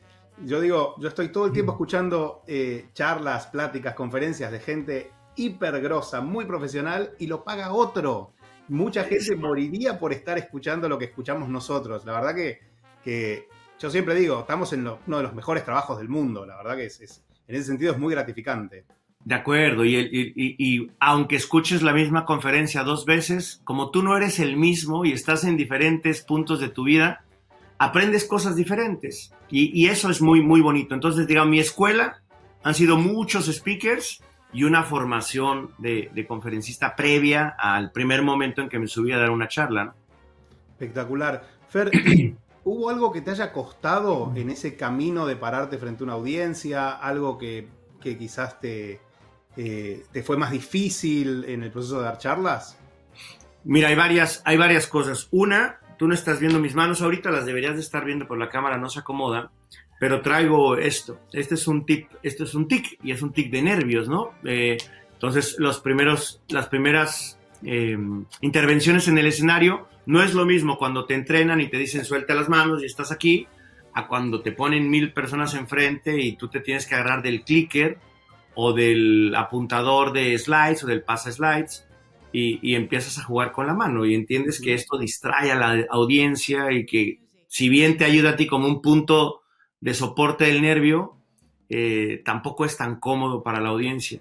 Yo 0.44 0.60
digo, 0.60 0.94
yo 0.98 1.08
estoy 1.08 1.28
todo 1.28 1.46
el 1.46 1.52
tiempo 1.52 1.72
escuchando 1.72 2.42
eh, 2.46 2.88
charlas, 2.92 3.46
pláticas, 3.46 3.94
conferencias 3.94 4.50
de 4.50 4.60
gente 4.60 5.12
hiper 5.36 5.80
grosa, 5.80 6.20
muy 6.20 6.44
profesional 6.44 7.12
y 7.18 7.26
lo 7.26 7.44
paga 7.44 7.72
otro. 7.72 8.32
Mucha 8.68 9.04
gente 9.04 9.36
moriría 9.36 9.98
por 9.98 10.12
estar 10.12 10.38
escuchando 10.38 10.88
lo 10.88 10.98
que 10.98 11.06
escuchamos 11.06 11.48
nosotros. 11.48 12.04
La 12.04 12.12
verdad 12.12 12.34
que, 12.34 12.60
que 13.04 13.48
yo 13.78 13.90
siempre 13.90 14.14
digo, 14.14 14.40
estamos 14.40 14.72
en 14.72 14.80
uno 14.80 15.16
de 15.16 15.22
los 15.22 15.34
mejores 15.34 15.64
trabajos 15.64 15.98
del 15.98 16.08
mundo. 16.08 16.44
La 16.44 16.56
verdad 16.56 16.76
que 16.76 16.86
es, 16.86 17.22
en 17.46 17.54
ese 17.54 17.64
sentido 17.64 17.92
es 17.92 17.98
muy 17.98 18.12
gratificante. 18.12 18.84
De 19.24 19.34
acuerdo, 19.34 19.84
y, 19.84 19.96
y, 20.36 20.90
aunque 21.00 21.34
escuches 21.34 21.82
la 21.82 21.92
misma 21.92 22.24
conferencia 22.24 22.84
dos 22.84 23.04
veces, 23.04 23.60
como 23.64 23.90
tú 23.90 24.04
no 24.04 24.16
eres 24.16 24.38
el 24.38 24.56
mismo 24.56 25.04
y 25.04 25.10
estás 25.10 25.42
en 25.42 25.56
diferentes 25.56 26.22
puntos 26.22 26.60
de 26.60 26.68
tu 26.68 26.84
vida, 26.84 27.24
aprendes 27.78 28.24
cosas 28.24 28.54
diferentes. 28.54 29.32
Y, 29.50 29.86
eso 29.88 30.10
es 30.10 30.22
muy, 30.22 30.42
muy 30.42 30.60
bonito. 30.60 30.94
Entonces, 30.94 31.26
digamos, 31.26 31.50
mi 31.50 31.58
escuela 31.58 32.22
han 32.62 32.74
sido 32.74 32.98
muchos 32.98 33.46
speakers 33.46 34.22
y 34.56 34.64
una 34.64 34.84
formación 34.84 35.72
de, 35.76 36.24
conferencista 36.26 36.96
previa 36.96 37.54
al 37.58 37.92
primer 37.92 38.22
momento 38.22 38.62
en 38.62 38.70
que 38.70 38.78
me 38.78 38.86
subí 38.86 39.12
a 39.12 39.18
dar 39.18 39.28
una 39.28 39.48
charla. 39.48 39.94
Espectacular. 40.70 41.46
Fer, 41.68 41.90
¿hubo 42.64 42.88
algo 42.88 43.12
que 43.12 43.20
te 43.20 43.32
haya 43.32 43.52
costado 43.52 44.32
en 44.34 44.48
ese 44.48 44.74
camino 44.74 45.26
de 45.26 45.36
pararte 45.36 45.76
frente 45.76 46.02
a 46.02 46.04
una 46.04 46.14
audiencia? 46.14 46.92
¿Algo 46.92 47.36
que, 47.36 47.68
que 48.00 48.16
quizás 48.16 48.58
te, 48.58 48.98
eh, 49.58 50.04
te 50.10 50.22
fue 50.22 50.38
más 50.38 50.50
difícil 50.52 51.44
en 51.44 51.62
el 51.62 51.70
proceso 51.70 51.98
de 51.98 52.04
dar 52.04 52.16
charlas? 52.16 52.78
Mira, 53.62 53.88
hay 53.88 53.94
varias, 53.94 54.40
hay 54.46 54.56
varias 54.56 54.86
cosas. 54.86 55.28
Una, 55.32 55.80
tú 55.98 56.08
no 56.08 56.14
estás 56.14 56.40
viendo 56.40 56.60
mis 56.60 56.74
manos 56.74 57.02
ahorita, 57.02 57.30
las 57.30 57.44
deberías 57.44 57.74
de 57.74 57.82
estar 57.82 58.06
viendo 58.06 58.26
por 58.26 58.38
la 58.38 58.48
cámara, 58.48 58.78
no 58.78 58.88
se 58.88 59.00
acomoda, 59.00 59.50
pero 59.98 60.20
traigo 60.20 60.76
esto. 60.76 61.20
Este 61.32 61.54
es 61.54 61.66
un 61.66 61.86
tic, 61.86 62.08
esto 62.22 62.44
es 62.44 62.54
un 62.54 62.68
tic 62.68 62.98
y 63.02 63.12
es 63.12 63.22
un 63.22 63.32
tic 63.32 63.50
de 63.50 63.62
nervios, 63.62 64.08
¿no? 64.08 64.32
Eh, 64.44 64.76
entonces, 65.12 65.56
los 65.58 65.80
primeros, 65.80 66.42
las 66.48 66.68
primeras 66.68 67.38
eh, 67.64 67.96
intervenciones 68.42 69.08
en 69.08 69.18
el 69.18 69.26
escenario 69.26 69.88
no 70.04 70.22
es 70.22 70.34
lo 70.34 70.44
mismo 70.44 70.78
cuando 70.78 71.06
te 71.06 71.14
entrenan 71.14 71.60
y 71.60 71.68
te 71.68 71.78
dicen 71.78 72.04
suelta 72.04 72.34
las 72.34 72.48
manos 72.48 72.82
y 72.82 72.86
estás 72.86 73.10
aquí, 73.10 73.46
a 73.96 74.06
cuando 74.06 74.42
te 74.42 74.52
ponen 74.52 74.90
mil 74.90 75.12
personas 75.12 75.54
enfrente 75.54 76.20
y 76.20 76.36
tú 76.36 76.48
te 76.48 76.60
tienes 76.60 76.86
que 76.86 76.94
agarrar 76.94 77.22
del 77.22 77.42
clicker 77.42 77.98
o 78.54 78.74
del 78.74 79.34
apuntador 79.34 80.12
de 80.12 80.38
slides 80.38 80.84
o 80.84 80.86
del 80.86 81.02
pasa 81.02 81.32
slides 81.32 81.86
y, 82.30 82.74
empiezas 82.74 83.16
a 83.18 83.24
jugar 83.24 83.52
con 83.52 83.66
la 83.66 83.72
mano 83.72 84.04
y 84.04 84.14
entiendes 84.14 84.60
que 84.60 84.74
esto 84.74 84.98
distrae 84.98 85.50
a 85.50 85.54
la 85.54 85.86
audiencia 85.88 86.70
y 86.70 86.84
que 86.84 87.20
si 87.48 87.70
bien 87.70 87.96
te 87.96 88.04
ayuda 88.04 88.30
a 88.30 88.36
ti 88.36 88.46
como 88.46 88.68
un 88.68 88.82
punto 88.82 89.40
de 89.86 89.94
soporte 89.94 90.46
del 90.46 90.62
nervio, 90.62 91.14
eh, 91.68 92.20
tampoco 92.24 92.64
es 92.64 92.76
tan 92.76 92.96
cómodo 92.96 93.44
para 93.44 93.60
la 93.60 93.68
audiencia. 93.68 94.18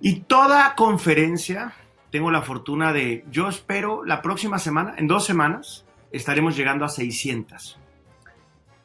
Y 0.00 0.22
toda 0.22 0.74
conferencia, 0.74 1.72
tengo 2.10 2.32
la 2.32 2.42
fortuna 2.42 2.92
de, 2.92 3.24
yo 3.30 3.48
espero 3.48 4.04
la 4.04 4.22
próxima 4.22 4.58
semana, 4.58 4.96
en 4.98 5.06
dos 5.06 5.24
semanas, 5.24 5.84
estaremos 6.10 6.56
llegando 6.56 6.84
a 6.84 6.88
600. 6.88 7.78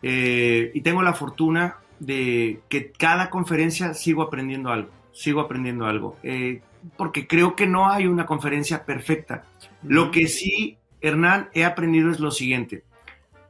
Eh, 0.04 0.70
y 0.72 0.82
tengo 0.82 1.02
la 1.02 1.16
fortuna 1.16 1.78
de 1.98 2.62
que 2.70 2.92
cada 2.92 3.32
conferencia 3.32 3.96
sigo 3.96 4.22
aprendiendo 4.22 4.70
algo, 4.70 4.92
sigo 5.14 5.42
aprendiendo 5.42 5.88
algo, 5.88 6.16
eh, 6.22 6.62
porque 6.96 7.26
creo 7.26 7.56
que 7.56 7.66
no 7.66 7.90
hay 7.90 8.06
una 8.06 8.28
conferencia 8.28 8.86
perfecta. 8.86 9.46
Lo 9.82 10.12
que 10.12 10.28
sí, 10.28 10.78
Hernán, 11.02 11.50
he 11.56 11.66
aprendido 11.66 12.12
es 12.12 12.20
lo 12.20 12.30
siguiente, 12.30 12.84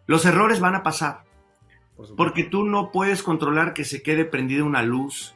los 0.07 0.25
errores 0.25 0.61
van 0.61 0.75
a 0.75 0.83
pasar, 0.83 1.24
porque 2.17 2.43
tú 2.43 2.63
no 2.63 2.91
puedes 2.91 3.23
controlar 3.23 3.73
que 3.73 3.85
se 3.85 4.01
quede 4.01 4.25
prendida 4.25 4.63
una 4.63 4.83
luz, 4.83 5.35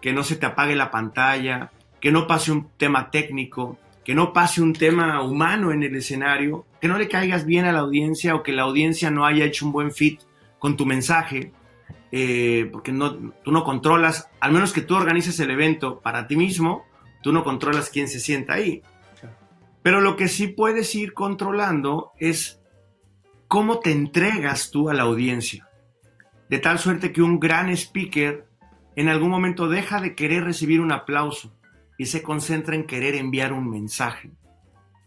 que 0.00 0.12
no 0.12 0.22
se 0.22 0.36
te 0.36 0.46
apague 0.46 0.76
la 0.76 0.90
pantalla, 0.90 1.72
que 2.00 2.12
no 2.12 2.26
pase 2.26 2.52
un 2.52 2.68
tema 2.76 3.10
técnico, 3.10 3.78
que 4.04 4.14
no 4.14 4.32
pase 4.32 4.62
un 4.62 4.72
tema 4.72 5.20
humano 5.22 5.72
en 5.72 5.82
el 5.82 5.96
escenario, 5.96 6.64
que 6.80 6.88
no 6.88 6.98
le 6.98 7.08
caigas 7.08 7.44
bien 7.44 7.64
a 7.64 7.72
la 7.72 7.80
audiencia 7.80 8.34
o 8.34 8.42
que 8.42 8.52
la 8.52 8.62
audiencia 8.62 9.10
no 9.10 9.26
haya 9.26 9.44
hecho 9.44 9.66
un 9.66 9.72
buen 9.72 9.90
fit 9.90 10.20
con 10.58 10.76
tu 10.76 10.86
mensaje. 10.86 11.52
Eh, 12.12 12.68
porque 12.70 12.92
no, 12.92 13.32
tú 13.42 13.50
no 13.50 13.64
controlas, 13.64 14.30
al 14.38 14.52
menos 14.52 14.72
que 14.72 14.80
tú 14.80 14.94
organices 14.94 15.40
el 15.40 15.50
evento 15.50 16.00
para 16.00 16.28
ti 16.28 16.36
mismo, 16.36 16.84
tú 17.20 17.32
no 17.32 17.42
controlas 17.42 17.90
quién 17.90 18.06
se 18.06 18.20
sienta 18.20 18.54
ahí. 18.54 18.82
Pero 19.82 20.00
lo 20.00 20.16
que 20.16 20.28
sí 20.28 20.46
puedes 20.46 20.94
ir 20.94 21.12
controlando 21.12 22.12
es 22.18 22.60
cómo 23.48 23.80
te 23.80 23.90
entregas 23.92 24.70
tú 24.70 24.88
a 24.88 24.94
la 24.94 25.02
audiencia. 25.02 25.65
De 26.48 26.58
tal 26.58 26.78
suerte 26.78 27.12
que 27.12 27.22
un 27.22 27.40
gran 27.40 27.68
speaker 27.70 28.46
en 28.94 29.08
algún 29.08 29.30
momento 29.30 29.68
deja 29.68 30.00
de 30.00 30.14
querer 30.14 30.44
recibir 30.44 30.80
un 30.80 30.92
aplauso 30.92 31.52
y 31.98 32.06
se 32.06 32.22
concentra 32.22 32.74
en 32.74 32.86
querer 32.86 33.14
enviar 33.14 33.52
un 33.52 33.68
mensaje. 33.68 34.30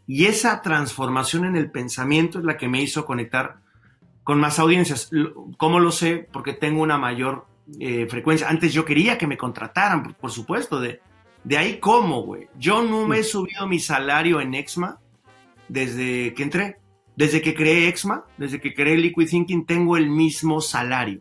Y 0.07 0.25
esa 0.25 0.61
transformación 0.61 1.45
en 1.45 1.55
el 1.55 1.69
pensamiento 1.69 2.39
es 2.39 2.45
la 2.45 2.57
que 2.57 2.67
me 2.67 2.81
hizo 2.81 3.05
conectar 3.05 3.57
con 4.23 4.39
más 4.39 4.59
audiencias. 4.59 5.11
¿Cómo 5.57 5.79
lo 5.79 5.91
sé? 5.91 6.27
Porque 6.31 6.53
tengo 6.53 6.81
una 6.81 6.97
mayor 6.97 7.45
eh, 7.79 8.07
frecuencia. 8.07 8.49
Antes 8.49 8.73
yo 8.73 8.85
quería 8.85 9.17
que 9.17 9.27
me 9.27 9.37
contrataran, 9.37 10.15
por, 10.15 10.31
supuesto. 10.31 10.79
De, 10.79 10.99
de 11.43 11.57
ahí 11.57 11.79
cómo, 11.79 12.23
güey. 12.23 12.47
Yo 12.57 12.83
no 12.83 13.07
me 13.07 13.19
he 13.19 13.23
subido 13.23 13.67
mi 13.67 13.79
salario 13.79 14.41
en 14.41 14.55
Exma 14.55 14.99
desde 15.67 16.33
que 16.33 16.43
entré. 16.43 16.78
Desde 17.19 17.41
que 17.41 17.53
creé 17.53 17.89
Exma, 17.89 18.23
desde 18.37 18.61
que 18.61 18.73
creé 18.73 18.95
Liquid 18.95 19.27
Thinking, 19.27 19.65
tengo 19.65 19.97
el 19.97 20.09
mismo 20.09 20.61
salario. 20.61 21.19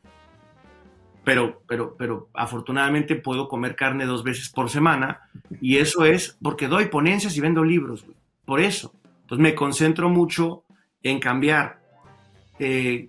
Pero, 1.25 1.61
pero, 1.67 1.97
pero 1.99 2.29
afortunadamente 2.35 3.17
puedo 3.17 3.49
comer 3.49 3.75
carne 3.75 4.07
dos 4.07 4.23
veces 4.23 4.49
por 4.49 4.71
semana 4.71 5.23
y 5.61 5.79
eso 5.79 6.05
es 6.05 6.39
porque 6.41 6.69
doy 6.69 6.87
ponencias 6.87 7.37
y 7.37 7.41
vendo 7.41 7.65
libros, 7.65 8.05
güey. 8.05 8.17
Por 8.45 8.61
eso. 8.61 8.95
Entonces 9.23 9.43
me 9.43 9.57
concentro 9.57 10.09
mucho 10.09 10.63
en 11.03 11.19
cambiar 11.19 11.81
eh, 12.61 13.09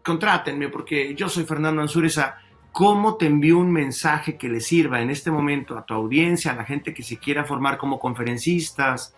contrátenme 0.00 0.68
porque 0.68 1.12
yo 1.16 1.28
soy 1.28 1.42
Fernando 1.42 1.82
Ansúreza. 1.82 2.36
¿Cómo 2.70 3.16
te 3.16 3.26
envío 3.26 3.58
un 3.58 3.72
mensaje 3.72 4.38
que 4.38 4.48
le 4.48 4.60
sirva 4.60 5.00
en 5.00 5.10
este 5.10 5.32
momento 5.32 5.76
a 5.76 5.84
tu 5.84 5.94
audiencia, 5.94 6.52
a 6.52 6.54
la 6.54 6.64
gente 6.64 6.94
que 6.94 7.02
se 7.02 7.18
quiera 7.18 7.44
formar 7.44 7.78
como 7.78 7.98
conferencistas, 7.98 9.12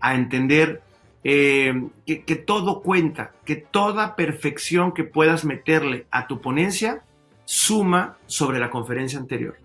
a 0.00 0.14
entender 0.14 0.82
eh, 1.28 1.90
que, 2.24 2.36
todo 2.36 2.82
cuenta, 2.82 3.32
que 3.44 3.56
toda 3.56 4.14
perfección 4.14 4.92
que 4.92 5.02
puedas 5.02 5.44
meterle 5.44 6.06
a 6.12 6.28
tu 6.28 6.40
ponencia 6.40 7.02
suma 7.44 8.16
sobre 8.26 8.60
la 8.60 8.70
conferencia 8.70 9.18
anterior? 9.18 9.56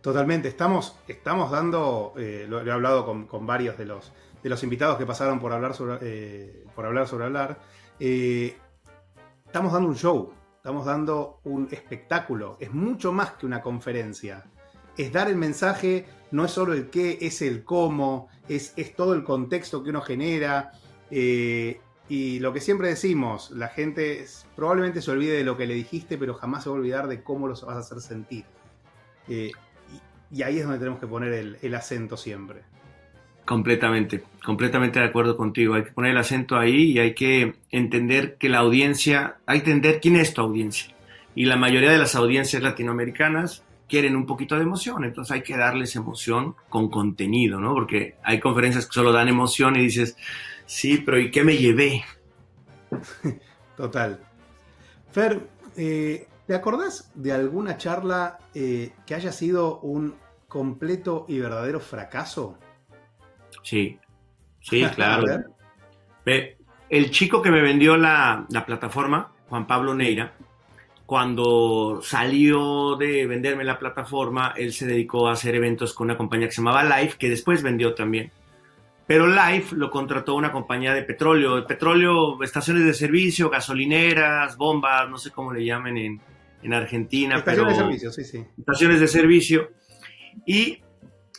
Totalmente, 0.00 0.48
estamos, 0.48 0.98
estamos 1.06 1.50
dando, 1.50 2.14
eh, 2.16 2.46
lo, 2.48 2.66
he 2.66 2.70
hablado 2.70 3.04
con, 3.04 3.46
varios 3.46 3.76
de 3.76 3.84
los, 3.84 4.10
de 4.42 4.48
los 4.48 4.62
invitados 4.62 4.96
que 4.96 5.04
pasaron 5.04 5.38
por 5.38 5.52
hablar 5.52 5.74
sobre, 5.74 5.98
eh, 6.00 6.64
por 6.74 6.86
hablar, 6.86 7.06
sobre 7.06 7.26
hablar, 7.26 7.58
estamos 7.98 9.72
dando 9.74 9.90
un 9.90 9.96
show, 9.96 10.32
estamos 10.56 10.86
dando 10.86 11.40
un 11.44 11.68
espectáculo, 11.70 12.56
es 12.58 12.72
mucho 12.72 13.12
más 13.12 13.32
que 13.32 13.44
una 13.44 13.60
conferencia. 13.60 14.46
es 14.96 15.12
dar 15.12 15.28
el 15.28 15.36
mensaje, 15.36 16.06
no 16.30 16.44
es 16.44 16.50
solo 16.50 16.72
el 16.72 16.90
qué, 16.90 17.18
es 17.20 17.42
el 17.42 17.64
cómo, 17.64 18.28
es, 18.48 18.72
es 18.76 18.94
todo 18.94 19.14
el 19.14 19.24
contexto 19.24 19.82
que 19.82 19.90
uno 19.90 20.00
genera. 20.00 20.72
Eh, 21.10 21.80
y 22.08 22.40
lo 22.40 22.52
que 22.52 22.60
siempre 22.60 22.88
decimos, 22.88 23.50
la 23.50 23.68
gente 23.68 24.24
probablemente 24.56 25.02
se 25.02 25.10
olvide 25.10 25.36
de 25.36 25.44
lo 25.44 25.56
que 25.56 25.66
le 25.66 25.74
dijiste, 25.74 26.16
pero 26.16 26.34
jamás 26.34 26.64
se 26.64 26.70
va 26.70 26.76
a 26.76 26.78
olvidar 26.78 27.06
de 27.06 27.22
cómo 27.22 27.48
los 27.48 27.64
vas 27.64 27.76
a 27.76 27.80
hacer 27.80 28.00
sentir. 28.00 28.44
Eh, 29.28 29.52
y, 30.32 30.42
ahí 30.42 30.58
es 30.58 30.64
donde 30.64 30.78
tenemos 30.78 31.00
que 31.00 31.06
poner 31.06 31.56
el, 31.60 31.74
acento 31.74 32.16
siempre. 32.16 32.62
Completamente, 33.44 34.24
completamente 34.44 35.00
de 35.00 35.06
acuerdo 35.06 35.36
contigo. 35.36 35.74
Hay 35.74 35.84
que 35.84 35.92
poner 35.92 36.12
el 36.12 36.18
acento 36.18 36.56
ahí 36.56 36.92
y 36.92 36.98
hay 36.98 37.14
que 37.14 37.54
entender 37.70 38.36
que 38.36 38.48
la 38.48 38.58
audiencia, 38.58 39.36
hay 39.46 39.62
que 39.62 39.70
entender 39.70 40.00
quién 40.00 40.16
es 40.16 40.34
tu 40.34 40.40
audiencia. 40.42 40.94
Y 41.34 41.44
la 41.44 41.56
mayoría 41.56 41.90
de 41.90 41.98
las 41.98 42.14
audiencias 42.14 42.62
latinoamericanas 42.62 43.62
quieren 43.88 44.16
un 44.16 44.26
poquito 44.26 44.54
de 44.56 44.62
emoción, 44.62 45.04
entonces 45.04 45.32
hay 45.32 45.42
que 45.42 45.56
darles 45.56 45.96
emoción 45.96 46.54
con 46.68 46.90
contenido, 46.90 47.58
¿no? 47.58 47.74
Porque 47.74 48.16
hay 48.22 48.38
conferencias 48.38 48.86
que 48.86 48.92
solo 48.92 49.12
dan 49.12 49.28
emoción 49.28 49.76
y 49.76 49.80
dices, 49.80 50.16
Sí, 50.68 50.98
pero 50.98 51.18
¿y 51.18 51.30
qué 51.30 51.42
me 51.42 51.56
llevé? 51.56 52.04
Total. 53.76 54.20
Fer, 55.10 55.48
eh, 55.78 56.28
¿te 56.46 56.54
acordás 56.54 57.10
de 57.14 57.32
alguna 57.32 57.78
charla 57.78 58.38
eh, 58.54 58.92
que 59.06 59.14
haya 59.14 59.32
sido 59.32 59.80
un 59.80 60.14
completo 60.46 61.24
y 61.26 61.38
verdadero 61.38 61.80
fracaso? 61.80 62.58
Sí, 63.62 63.98
sí, 64.60 64.84
claro. 64.94 65.24
el 66.26 67.10
chico 67.12 67.40
que 67.40 67.50
me 67.50 67.62
vendió 67.62 67.96
la, 67.96 68.44
la 68.50 68.66
plataforma, 68.66 69.32
Juan 69.48 69.66
Pablo 69.66 69.94
Neira, 69.94 70.34
cuando 71.08 72.00
salió 72.02 72.94
de 72.96 73.26
venderme 73.26 73.64
la 73.64 73.78
plataforma, 73.78 74.52
él 74.54 74.74
se 74.74 74.84
dedicó 74.84 75.26
a 75.26 75.32
hacer 75.32 75.54
eventos 75.54 75.94
con 75.94 76.04
una 76.04 76.18
compañía 76.18 76.48
que 76.48 76.52
se 76.52 76.60
llamaba 76.60 76.84
Live, 76.84 77.14
que 77.18 77.30
después 77.30 77.62
vendió 77.62 77.94
también. 77.94 78.30
Pero 79.06 79.26
Life 79.26 79.74
lo 79.74 79.90
contrató 79.90 80.34
una 80.34 80.52
compañía 80.52 80.92
de 80.92 81.00
petróleo, 81.04 81.56
de 81.56 81.62
petróleo, 81.62 82.42
estaciones 82.42 82.84
de 82.84 82.92
servicio, 82.92 83.48
gasolineras, 83.48 84.58
bombas, 84.58 85.08
no 85.08 85.16
sé 85.16 85.30
cómo 85.30 85.50
le 85.50 85.64
llamen 85.64 85.96
en, 85.96 86.20
en 86.62 86.74
Argentina. 86.74 87.38
Estaciones 87.38 87.78
de 87.78 87.82
servicio, 87.82 88.12
sí, 88.12 88.24
sí. 88.24 88.44
Estaciones 88.58 89.00
de 89.00 89.08
servicio. 89.08 89.70
Y 90.44 90.82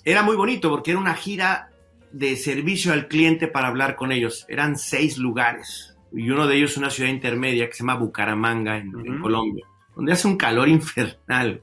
era 0.03 0.23
muy 0.23 0.35
bonito 0.35 0.71
porque 0.71 0.89
era 0.89 0.99
una 0.99 1.13
gira 1.13 1.69
de 2.11 2.35
servicio 2.37 2.91
al 2.91 3.07
cliente 3.07 3.47
para 3.47 3.67
hablar 3.67 3.95
con 3.95 4.11
ellos. 4.11 4.47
Eran 4.49 4.79
seis 4.79 5.19
lugares. 5.19 5.95
Y 6.11 6.29
uno 6.29 6.47
de 6.47 6.57
ellos 6.57 6.77
una 6.77 6.89
ciudad 6.89 7.09
intermedia 7.09 7.67
que 7.67 7.73
se 7.73 7.83
llama 7.83 7.95
Bucaramanga, 7.95 8.77
en, 8.77 9.19
Colombia, 9.21 9.65
donde 9.95 10.13
hace 10.13 10.27
un 10.27 10.37
calor 10.37 10.67
infernal. 10.69 11.61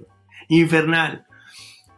Infernal. 0.48 1.26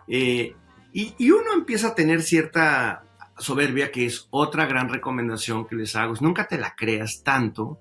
Eh, 0.06 0.54
y, 0.92 1.14
y 1.18 1.30
uno 1.30 1.52
empieza 1.54 1.88
a 1.88 1.94
tener 1.94 2.22
cierta 2.22 3.04
soberbia, 3.38 3.90
que 3.90 4.06
es 4.06 4.28
otra 4.30 4.66
gran 4.66 4.88
recomendación 4.88 5.66
que 5.66 5.76
les 5.76 5.94
hago, 5.96 6.14
es 6.14 6.22
nunca 6.22 6.46
te 6.46 6.58
la 6.58 6.74
creas 6.74 7.22
tanto 7.22 7.78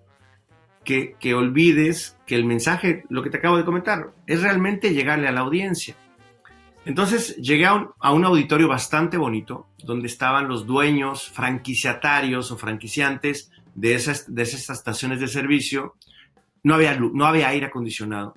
que, 0.84 1.16
que, 1.20 1.34
olvides 1.34 2.18
que 2.26 2.36
el 2.36 2.46
mensaje, 2.46 3.04
lo 3.10 3.22
que 3.22 3.30
te 3.30 3.38
acabo 3.38 3.58
de 3.58 3.66
comentar, 3.66 4.14
es 4.26 4.42
realmente 4.42 4.94
llegarle 4.94 5.28
a 5.28 5.32
la 5.32 5.42
audiencia. 5.42 5.96
Entonces 6.86 7.36
llegué 7.36 7.66
a 7.66 7.74
un, 7.74 7.90
a 8.00 8.14
un 8.14 8.24
auditorio 8.24 8.70
bastante 8.70 9.18
bonito, 9.18 9.68
donde 9.84 10.08
estaban 10.08 10.48
los 10.48 10.66
dueños, 10.66 11.30
franquiciatarios 11.30 12.52
o 12.52 12.58
franquiciantes 12.58 13.52
de 13.78 13.94
esas, 13.94 14.34
de 14.34 14.42
esas 14.42 14.70
estaciones 14.70 15.20
de 15.22 15.28
servicio. 15.28 15.96
No 16.64 16.74
había, 16.74 17.00
no 17.00 17.26
había 17.26 17.48
aire 17.48 17.68
acondicionado. 17.68 18.34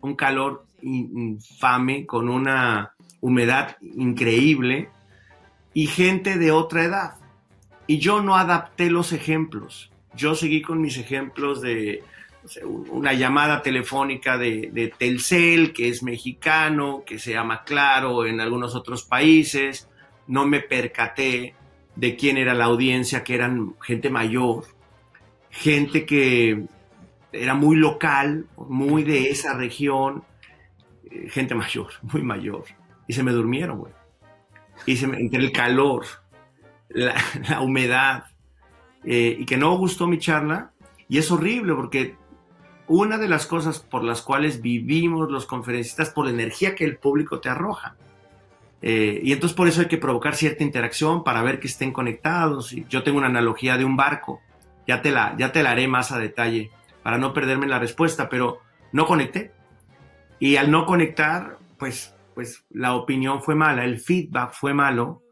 Un 0.00 0.14
calor 0.14 0.64
infame 0.80 2.06
con 2.06 2.30
una 2.30 2.94
humedad 3.20 3.76
increíble 3.82 4.88
y 5.74 5.86
gente 5.86 6.38
de 6.38 6.52
otra 6.52 6.84
edad. 6.84 7.14
Y 7.86 7.98
yo 7.98 8.22
no 8.22 8.36
adapté 8.36 8.88
los 8.88 9.12
ejemplos. 9.12 9.90
Yo 10.14 10.34
seguí 10.34 10.62
con 10.62 10.80
mis 10.80 10.96
ejemplos 10.96 11.60
de 11.60 12.04
una 12.64 13.12
llamada 13.12 13.62
telefónica 13.62 14.38
de, 14.38 14.94
Telcel, 14.96 15.72
que 15.72 15.88
es 15.88 16.02
mexicano, 16.02 17.02
que 17.04 17.18
se 17.18 17.32
llama 17.32 17.64
Claro 17.64 18.24
en 18.24 18.40
algunos 18.40 18.76
otros 18.76 19.02
países. 19.02 19.88
No 20.28 20.46
me 20.46 20.60
percaté 20.60 21.54
de 22.00 22.16
quién 22.16 22.38
era 22.38 22.54
la 22.54 22.64
audiencia, 22.64 23.22
que 23.22 23.34
eran 23.34 23.74
gente 23.82 24.10
mayor, 24.10 24.64
gente 25.50 26.06
que 26.06 26.64
era 27.32 27.54
muy 27.54 27.76
local, 27.76 28.46
muy 28.56 29.04
de 29.04 29.30
esa 29.30 29.54
región, 29.54 30.24
eh, 31.10 31.28
gente 31.28 31.54
mayor, 31.54 31.90
muy 32.02 32.22
mayor. 32.22 32.64
Y 33.06 33.12
se 33.12 33.22
me 33.22 33.32
durmieron, 33.32 33.78
güey 33.78 33.92
y 34.86 35.04
entre 35.04 35.40
el 35.40 35.52
calor, 35.52 36.06
la, 36.88 37.60
humedad, 37.60 38.24
eh, 39.04 39.36
y 39.38 39.46
que 39.46 39.56
no 39.56 39.76
gustó 39.76 40.06
mi 40.06 40.18
charla. 40.18 40.72
Y 41.08 41.18
es 41.18 41.30
horrible 41.30 41.74
porque 41.74 42.16
una 42.86 43.18
de 43.18 43.28
las 43.28 43.46
cosas 43.46 43.80
por 43.80 44.04
las 44.04 44.22
cuales 44.22 44.62
vivimos 44.62 45.30
los 45.30 45.46
conferencistas 45.46 46.10
por 46.10 46.26
la 46.26 46.32
energía 46.32 46.74
que 46.74 46.84
el 46.84 46.98
público 46.98 47.40
te 47.40 47.48
arroja. 47.48 47.96
Eh, 48.82 49.20
y 49.22 49.32
entonces 49.32 49.56
por 49.56 49.68
eso 49.68 49.82
hay 49.82 49.88
que 49.88 49.98
provocar 49.98 50.34
cierta 50.34 50.64
interacción 50.64 51.22
para 51.22 51.42
ver 51.42 51.60
que 51.60 51.66
estén 51.66 51.92
conectados. 51.92 52.74
Yo 52.88 53.02
tengo 53.02 53.18
una 53.18 53.26
analogía 53.28 53.76
de 53.76 53.84
un 53.84 53.96
barco, 53.96 54.40
ya 54.86 55.02
te, 55.02 55.10
la, 55.10 55.34
ya 55.38 55.52
te 55.52 55.62
la 55.62 55.72
haré 55.72 55.86
más 55.86 56.12
a 56.12 56.18
detalle 56.18 56.70
para 57.02 57.18
no 57.18 57.32
perderme 57.32 57.66
la 57.66 57.78
respuesta, 57.78 58.28
pero 58.28 58.60
no 58.92 59.06
conecté. 59.06 59.52
Y 60.38 60.56
al 60.56 60.70
no 60.70 60.86
conectar, 60.86 61.58
pues 61.78 62.14
pues 62.40 62.64
la 62.70 62.94
opinión 62.94 63.42
fue 63.42 63.54
mala, 63.54 63.84
el 63.84 64.00
feedback 64.00 64.54
fue 64.54 64.72
malo 64.72 65.22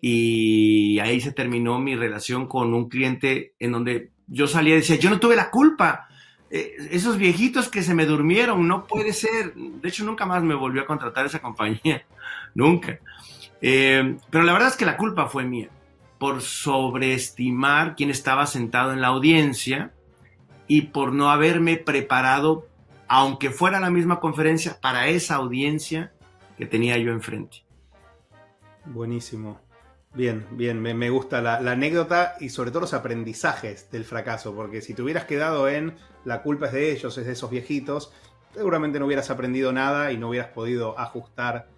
y 0.00 0.98
ahí 0.98 1.20
se 1.20 1.30
terminó 1.30 1.78
mi 1.78 1.94
relación 1.94 2.48
con 2.48 2.74
un 2.74 2.88
cliente 2.88 3.54
en 3.60 3.70
donde 3.70 4.10
yo 4.26 4.48
salía 4.48 4.74
y 4.74 4.78
decía, 4.78 4.96
yo 4.96 5.08
no 5.08 5.20
tuve 5.20 5.36
la 5.36 5.50
culpa. 5.50 6.07
Eh, 6.50 6.88
esos 6.90 7.18
viejitos 7.18 7.68
que 7.68 7.82
se 7.82 7.94
me 7.94 8.06
durmieron, 8.06 8.66
no 8.66 8.86
puede 8.86 9.12
ser. 9.12 9.54
De 9.54 9.88
hecho, 9.88 10.04
nunca 10.04 10.26
más 10.26 10.42
me 10.42 10.54
volvió 10.54 10.82
a 10.82 10.86
contratar 10.86 11.26
esa 11.26 11.38
compañía. 11.42 12.04
nunca. 12.54 12.98
Eh, 13.60 14.16
pero 14.30 14.44
la 14.44 14.52
verdad 14.52 14.68
es 14.68 14.76
que 14.76 14.86
la 14.86 14.96
culpa 14.96 15.26
fue 15.26 15.44
mía 15.44 15.68
por 16.18 16.42
sobreestimar 16.42 17.94
quién 17.96 18.10
estaba 18.10 18.46
sentado 18.46 18.92
en 18.92 19.00
la 19.00 19.08
audiencia 19.08 19.92
y 20.66 20.82
por 20.82 21.12
no 21.12 21.30
haberme 21.30 21.76
preparado, 21.76 22.66
aunque 23.06 23.50
fuera 23.50 23.80
la 23.80 23.90
misma 23.90 24.20
conferencia, 24.20 24.78
para 24.80 25.08
esa 25.08 25.36
audiencia 25.36 26.12
que 26.56 26.66
tenía 26.66 26.98
yo 26.98 27.12
enfrente. 27.12 27.64
Buenísimo. 28.84 29.60
Bien, 30.14 30.46
bien, 30.50 30.80
me, 30.80 31.10
gusta 31.10 31.40
la, 31.42 31.56
anécdota 31.58 32.34
y 32.40 32.48
sobre 32.48 32.70
todo 32.70 32.80
los 32.80 32.94
aprendizajes 32.94 33.90
del 33.90 34.04
fracaso, 34.04 34.54
porque 34.54 34.80
si 34.80 34.94
te 34.94 35.02
hubieras 35.02 35.26
quedado 35.26 35.68
en 35.68 35.96
la 36.24 36.42
culpa 36.42 36.66
es 36.66 36.72
de 36.72 36.90
ellos, 36.92 37.16
es 37.18 37.26
de 37.26 37.32
esos 37.32 37.50
viejitos, 37.50 38.12
seguramente 38.54 38.98
no 38.98 39.06
hubieras 39.06 39.30
aprendido 39.30 39.72
nada 39.72 40.10
y 40.10 40.16
no 40.16 40.30
hubieras 40.30 40.48
podido 40.48 40.98
ajustar 40.98 41.68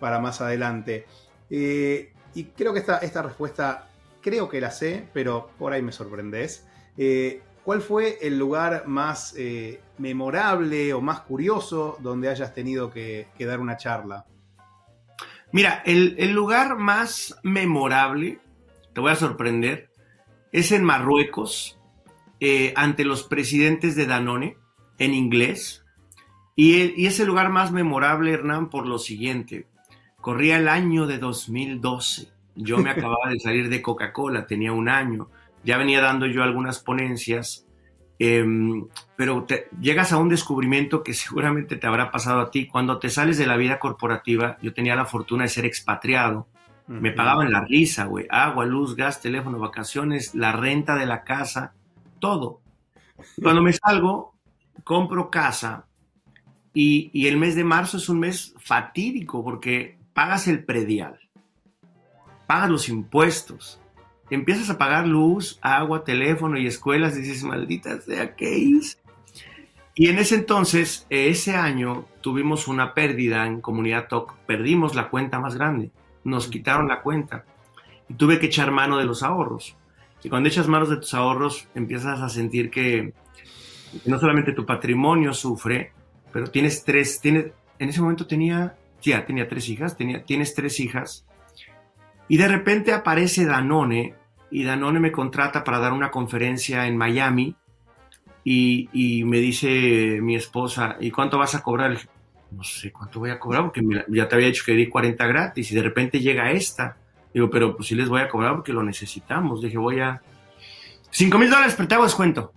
para 0.00 0.18
más 0.18 0.40
adelante. 0.40 1.06
Eh, 1.50 2.12
y 2.34 2.44
creo 2.44 2.72
que 2.72 2.80
esta, 2.80 2.98
esta 2.98 3.22
respuesta, 3.22 3.88
creo 4.20 4.48
que 4.48 4.60
la 4.60 4.70
sé, 4.70 5.08
pero 5.12 5.50
por 5.58 5.72
ahí 5.72 5.82
me 5.82 5.92
sorprendes. 5.92 6.66
Eh, 6.96 7.42
¿Cuál 7.64 7.80
fue 7.80 8.18
el 8.20 8.38
lugar 8.38 8.86
más 8.86 9.34
eh, 9.38 9.80
memorable 9.96 10.92
o 10.92 11.00
más 11.00 11.20
curioso 11.20 11.96
donde 12.00 12.28
hayas 12.28 12.52
tenido 12.52 12.90
que, 12.90 13.28
dar 13.38 13.58
una 13.58 13.78
charla? 13.78 14.26
Mira, 15.54 15.82
el, 15.86 16.32
lugar 16.32 16.76
más 16.76 17.38
memorable, 17.44 18.40
te 18.92 19.00
voy 19.00 19.12
a 19.12 19.16
sorprender, 19.16 19.88
es 20.50 20.72
en 20.72 20.82
Marruecos, 20.84 21.78
eh, 22.40 22.74
ante 22.76 23.04
los 23.04 23.22
presidentes 23.22 23.94
de 23.94 24.06
Danone, 24.06 24.56
en 24.98 25.14
inglés. 25.14 25.84
Y, 26.56 27.00
y 27.00 27.06
ese 27.06 27.24
lugar 27.24 27.50
más 27.50 27.70
memorable, 27.70 28.32
Hernán, 28.32 28.68
por 28.68 28.86
lo 28.86 28.98
siguiente. 28.98 29.68
Corría 30.20 30.58
el 30.58 30.66
año 30.66 31.06
de 31.06 31.18
2012. 31.18 32.28
Yo 32.56 32.78
me 32.78 32.90
acababa 32.90 33.30
de 33.30 33.38
salir 33.38 33.68
de 33.68 33.80
Coca-Cola, 33.80 34.46
tenía 34.46 34.72
un 34.72 34.88
año 34.88 35.28
ya 35.64 35.78
venía 35.78 36.00
dando 36.00 36.26
yo 36.26 36.42
algunas 36.42 36.78
ponencias, 36.78 37.66
em, 38.18 38.86
pero 39.16 39.46
llegas 39.80 40.12
a 40.12 40.18
un 40.18 40.28
descubrimiento 40.28 41.02
que 41.02 41.14
seguramente 41.14 41.76
te 41.76 41.86
habrá 41.86 42.10
pasado 42.10 42.40
a 42.40 42.50
ti. 42.50 42.66
Cuando 42.66 42.98
te 42.98 43.10
sales 43.10 43.38
de 43.38 43.46
la 43.46 43.56
vida 43.56 43.78
corporativa, 43.78 44.58
yo 44.62 44.72
tenía 44.72 44.96
la 44.96 45.06
fortuna 45.06 45.44
de 45.44 45.48
ser 45.48 45.64
expatriado. 45.64 46.46
Me 46.86 47.12
pagaban 47.12 47.50
la 47.50 47.64
risa, 47.64 48.04
güey. 48.04 48.26
Agua, 48.28 48.66
luz, 48.66 48.94
gas, 48.94 49.22
teléfono, 49.22 49.58
vacaciones, 49.58 50.34
la 50.34 50.52
renta 50.52 50.96
de 50.96 51.06
la 51.06 51.24
casa, 51.24 51.72
todo. 52.18 52.60
Cuando 53.42 53.62
me 53.62 53.72
salgo, 53.72 54.34
compro 54.84 55.30
casa 55.30 55.86
y, 56.74 57.10
y 57.14 57.28
el 57.28 57.38
mes 57.38 57.54
de 57.54 57.64
marzo 57.64 57.96
es 57.96 58.08
un 58.10 58.20
mes 58.20 58.54
fatídico 58.58 59.42
porque 59.42 59.98
pagas 60.12 60.46
el 60.46 60.64
predial, 60.64 61.18
pagas 62.46 62.70
los 62.70 62.88
impuestos, 62.88 63.80
empiezas 64.30 64.70
a 64.70 64.78
pagar 64.78 65.06
luz, 65.06 65.58
agua, 65.60 66.04
teléfono 66.04 66.58
y 66.58 66.66
escuelas, 66.66 67.16
dices, 67.16 67.42
maldita 67.44 68.00
sea, 68.00 68.34
¿qué 68.34 68.80
Y 69.94 70.08
en 70.08 70.18
ese 70.18 70.36
entonces, 70.36 71.06
ese 71.10 71.54
año, 71.56 72.06
tuvimos 72.20 72.68
una 72.68 72.94
pérdida 72.94 73.46
en 73.46 73.60
Comunidad 73.60 74.08
TOC. 74.08 74.34
Perdimos 74.46 74.94
la 74.94 75.08
cuenta 75.10 75.38
más 75.40 75.54
grande. 75.54 75.90
Nos 76.24 76.48
quitaron 76.48 76.88
la 76.88 77.02
cuenta. 77.02 77.44
Y 78.08 78.14
tuve 78.14 78.38
que 78.38 78.46
echar 78.46 78.70
mano 78.70 78.98
de 78.98 79.04
los 79.04 79.22
ahorros. 79.22 79.76
Y 80.24 80.30
cuando 80.30 80.48
echas 80.48 80.68
manos 80.68 80.88
de 80.88 80.96
tus 80.96 81.12
ahorros, 81.12 81.68
empiezas 81.74 82.20
a 82.20 82.30
sentir 82.30 82.70
que 82.70 83.12
no 84.06 84.18
solamente 84.18 84.52
tu 84.52 84.64
patrimonio 84.64 85.34
sufre, 85.34 85.92
pero 86.32 86.50
tienes 86.50 86.82
tres, 86.82 87.20
tienes, 87.20 87.52
en 87.78 87.90
ese 87.90 88.00
momento 88.00 88.26
tenía, 88.26 88.74
ya 89.02 89.26
tenía 89.26 89.46
tres 89.48 89.68
hijas, 89.68 89.96
tenía, 89.96 90.24
tienes 90.24 90.54
tres 90.54 90.80
hijas. 90.80 91.26
Y 92.28 92.36
de 92.36 92.48
repente 92.48 92.92
aparece 92.92 93.44
Danone 93.44 94.14
y 94.50 94.64
Danone 94.64 95.00
me 95.00 95.12
contrata 95.12 95.64
para 95.64 95.78
dar 95.78 95.92
una 95.92 96.10
conferencia 96.10 96.86
en 96.86 96.96
Miami 96.96 97.56
y, 98.44 99.22
me 99.24 99.38
dice 99.38 100.20
mi 100.20 100.36
esposa, 100.36 100.96
¿y 101.00 101.10
cuánto 101.10 101.38
vas 101.38 101.54
a 101.54 101.62
cobrar? 101.62 101.98
no 102.50 102.62
sé 102.62 102.92
cuánto 102.92 103.18
voy 103.18 103.30
a 103.30 103.40
cobrar 103.40 103.62
porque 103.64 103.80
ya 104.08 104.28
te 104.28 104.34
había 104.36 104.46
dicho 104.46 104.62
que 104.64 104.72
di 104.72 104.88
40 104.88 105.26
gratis 105.26 105.72
y 105.72 105.74
de 105.74 105.82
repente 105.82 106.20
llega 106.20 106.52
esta. 106.52 106.96
Digo, 107.32 107.50
pero 107.50 107.74
pues 107.74 107.88
sí 107.88 107.96
les 107.96 108.08
voy 108.08 108.20
a 108.20 108.28
cobrar 108.28 108.54
porque 108.54 108.72
lo 108.72 108.84
necesitamos. 108.84 109.60
Dije, 109.60 109.76
voy 109.76 110.00
a... 110.00 110.22
5 111.10 111.38
mil 111.38 111.50
dólares, 111.50 111.74
pero 111.76 111.88
te 111.88 111.94
hago 111.94 112.04
descuento. 112.04 112.52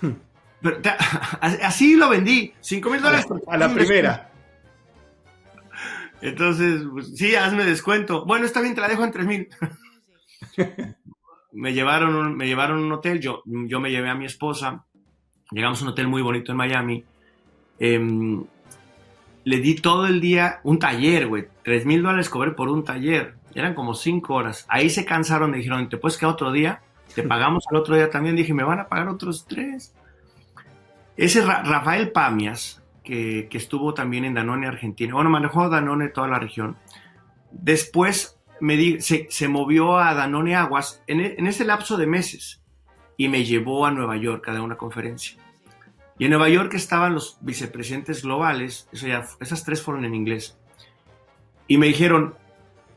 así 1.40 1.96
lo 1.96 2.08
vendí, 2.08 2.52
5 2.60 2.90
mil 2.90 3.02
dólares. 3.02 3.26
A 3.48 3.56
la 3.56 3.72
primera. 3.74 4.31
Entonces, 6.22 6.84
pues, 6.90 7.16
sí, 7.16 7.34
hazme 7.34 7.64
descuento. 7.64 8.24
Bueno, 8.24 8.46
está 8.46 8.60
bien, 8.60 8.74
te 8.74 8.80
la 8.80 8.88
dejo 8.88 9.04
en 9.04 9.10
3 9.10 9.26
mil. 9.26 9.48
me, 11.52 11.74
llevaron, 11.74 12.36
me 12.36 12.46
llevaron 12.46 12.78
a 12.78 12.86
un 12.86 12.92
hotel, 12.92 13.20
yo, 13.20 13.42
yo 13.44 13.80
me 13.80 13.90
llevé 13.90 14.08
a 14.08 14.14
mi 14.14 14.24
esposa, 14.24 14.84
llegamos 15.50 15.80
a 15.80 15.84
un 15.84 15.90
hotel 15.90 16.06
muy 16.06 16.22
bonito 16.22 16.52
en 16.52 16.58
Miami. 16.58 17.04
Em, 17.80 18.44
le 19.44 19.56
di 19.56 19.74
todo 19.74 20.06
el 20.06 20.20
día 20.20 20.60
un 20.62 20.78
taller, 20.78 21.26
güey. 21.26 21.48
3 21.64 21.86
mil 21.86 22.02
dólares 22.02 22.28
cobré 22.28 22.52
por 22.52 22.68
un 22.68 22.84
taller. 22.84 23.34
Eran 23.54 23.74
como 23.74 23.94
5 23.94 24.32
horas. 24.32 24.64
Ahí 24.68 24.90
se 24.90 25.04
cansaron, 25.04 25.50
me 25.50 25.56
dijeron, 25.56 25.88
¿te 25.88 25.96
puedes 25.96 26.16
quedar 26.16 26.34
otro 26.34 26.52
día? 26.52 26.82
Te 27.16 27.24
pagamos 27.24 27.64
el 27.70 27.76
otro 27.76 27.96
día 27.96 28.10
también. 28.10 28.36
Dije, 28.36 28.54
me 28.54 28.62
van 28.62 28.78
a 28.78 28.86
pagar 28.86 29.08
otros 29.08 29.44
3. 29.46 29.92
Ese 31.16 31.42
Rafael 31.42 32.12
Pamias, 32.12 32.81
que, 33.02 33.48
estuvo 33.52 33.94
también 33.94 34.24
en 34.24 34.34
Danone 34.34 34.66
Argentina, 34.66 35.14
bueno, 35.14 35.30
manejó 35.30 35.68
Danone 35.68 36.08
toda 36.08 36.28
la 36.28 36.38
región. 36.38 36.76
Después 37.50 38.38
se, 39.00 39.48
movió 39.48 39.98
a 39.98 40.14
Danone 40.14 40.56
Aguas 40.56 41.02
en, 41.06 41.20
e, 41.20 41.34
en, 41.38 41.46
ese 41.46 41.64
lapso 41.64 41.96
de 41.96 42.06
meses 42.06 42.62
y 43.16 43.28
me 43.28 43.44
llevó 43.44 43.86
a 43.86 43.90
Nueva 43.90 44.16
York 44.16 44.48
a 44.48 44.52
dar 44.52 44.62
una 44.62 44.76
conferencia. 44.76 45.38
Y 46.18 46.24
en 46.24 46.30
Nueva 46.30 46.48
York 46.48 46.74
estaban 46.74 47.14
los 47.14 47.38
vicepresidentes 47.40 48.22
globales, 48.22 48.88
esas 48.92 49.64
tres 49.64 49.82
fueron 49.82 50.04
en 50.04 50.14
inglés. 50.14 50.56
Y 51.66 51.78
me 51.78 51.86
dijeron, 51.86 52.34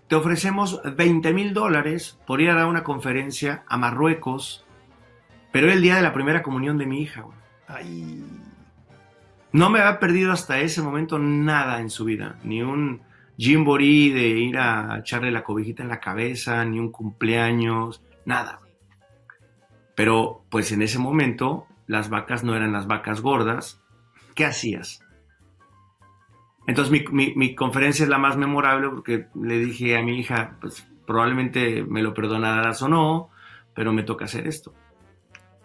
te 0.08 0.15
ofrecemos 0.15 0.82
20 0.84 1.34
mil 1.34 1.54
dólares 1.54 2.20
por 2.28 2.41
ir 2.41 2.50
a 2.50 2.56
dar 2.56 2.68
una 2.68 2.84
conferencia 2.84 3.63
a 3.68 3.78
Marruecos, 3.78 4.65
pero 5.52 5.72
el 5.72 5.82
día 5.82 5.96
de 5.96 6.02
la 6.02 6.13
primera 6.13 6.44
comunión 6.44 6.78
de 6.78 6.86
mi 6.86 7.02
hija. 7.02 7.26
No 9.56 9.70
me 9.70 9.80
había 9.80 10.02
perdido 10.02 10.34
hasta 10.34 10.60
ese 10.60 10.82
momento 10.82 11.18
nada 11.18 11.80
en 11.80 11.89
su 11.89 12.04
vida, 12.04 12.36
ni 12.44 12.62
un 12.62 13.04
jimborí 13.38 14.10
de 14.10 14.28
ir 14.28 14.58
a 14.58 14.98
echarle 15.00 15.32
la 15.32 15.46
cobijita 15.46 15.82
en 15.82 15.88
la 15.88 16.02
cabeza, 16.02 16.65
ni 16.65 16.78
un 16.78 16.91
cumpleaños, 16.91 18.04
nada. 18.26 18.60
Pero 19.96 20.44
pues 20.50 20.74
en 20.74 20.82
ese 20.82 21.00
momento 21.00 21.68
las 21.88 22.10
vacas 22.10 22.44
no 22.44 22.54
eran 22.54 22.74
las 22.74 22.86
vacas 22.86 23.22
gordas. 23.22 23.82
¿Qué 24.36 24.44
hacías? 24.44 25.00
Entonces 26.68 27.06
mi, 27.13 27.56
conferencia 27.56 28.04
es 28.04 28.10
la 28.10 28.18
más 28.18 28.36
memorable 28.36 28.89
porque 28.89 29.28
le 29.41 29.58
dije 29.60 29.98
a 29.98 30.04
mi 30.04 30.20
hija, 30.20 30.58
pues 30.60 30.86
probablemente 31.08 31.82
me 31.82 32.04
lo 32.04 32.13
perdonarás 32.13 32.82
o 32.82 32.89
no, 32.89 33.30
pero 33.74 33.94
me 33.94 34.04
toca 34.04 34.26
hacer 34.26 34.48
esto 34.48 34.74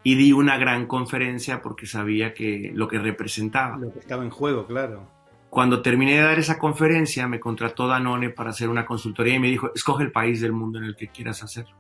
y 0.03 0.15
di 0.15 0.33
una 0.33 0.57
gran 0.57 0.87
conferencia 0.87 1.61
porque 1.61 1.87
sabía 1.87 2.33
que 2.33 2.73
lo 2.75 2.89
que 2.89 2.99
representaba. 2.99 3.77
Lo 3.77 3.93
que 3.93 3.99
estaba 3.99 4.25
en 4.25 4.31
juego, 4.31 4.67
claro. 4.67 5.09
Cuando 5.51 5.83
terminé 5.83 6.15
de 6.15 6.23
dar 6.23 6.39
esa 6.39 6.59
conferencia, 6.59 7.27
me 7.27 7.41
contrató 7.41 7.89
Danone 7.89 8.31
para 8.31 8.51
hacer 8.51 8.69
una 8.69 8.87
consultoría 8.87 9.35
y 9.35 9.41
me 9.41 9.49
dijo, 9.49 9.73
escoge 9.75 10.05
el 10.05 10.13
país 10.13 10.41
del 10.41 10.53
mundo 10.53 10.79
en 10.79 10.85
el 10.85 10.97
que 10.97 11.09
quieras 11.09 11.43
hacerlo. 11.43 11.77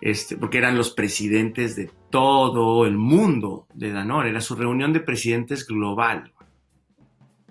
Este, 0.00 0.36
porque 0.36 0.58
eran 0.58 0.76
los 0.76 0.90
presidentes 0.90 1.74
de 1.74 1.90
todo 2.10 2.86
el 2.86 2.96
mundo 2.96 3.66
de 3.74 3.92
Danone, 3.92 4.30
era 4.30 4.40
su 4.40 4.54
reunión 4.54 4.92
de 4.92 5.00
presidentes 5.00 5.66
global. 5.66 6.32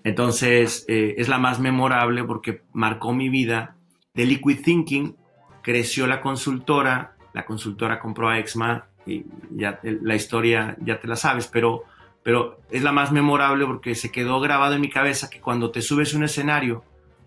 Entonces, 0.03 0.85
eh, 0.87 1.15
es 1.17 1.27
la 1.27 1.39
más 1.39 1.59
memorable 1.59 2.23
porque 2.23 2.61
marcó 2.71 3.13
mi 3.13 3.27
vida. 3.27 3.75
De 4.13 4.25
Liquid 4.25 4.61
Thinking 4.63 5.17
creció 5.61 6.07
la 6.07 6.21
consultora, 6.21 7.17
la 7.33 7.45
consultora 7.45 7.99
compró 7.99 8.29
a 8.29 8.39
Exma 8.39 8.87
y 9.05 9.25
ya 9.51 9.79
la 9.83 10.15
historia 10.15 10.75
ya 10.81 10.99
te 10.99 11.07
la 11.07 11.15
sabes, 11.15 11.47
pero, 11.47 11.83
pero 12.23 12.59
es 12.71 12.83
la 12.83 12.91
más 12.91 13.11
memorable 13.11 13.65
porque 13.65 13.95
se 13.95 14.11
quedó 14.11 14.39
grabado 14.39 14.73
en 14.73 14.81
mi 14.81 14.89
cabeza 14.89 15.29
que 15.29 15.41
cuando 15.41 15.71
te 15.71 15.81
subes 15.81 16.13
a 16.13 16.17
un 16.17 16.23
escenario 16.23 16.83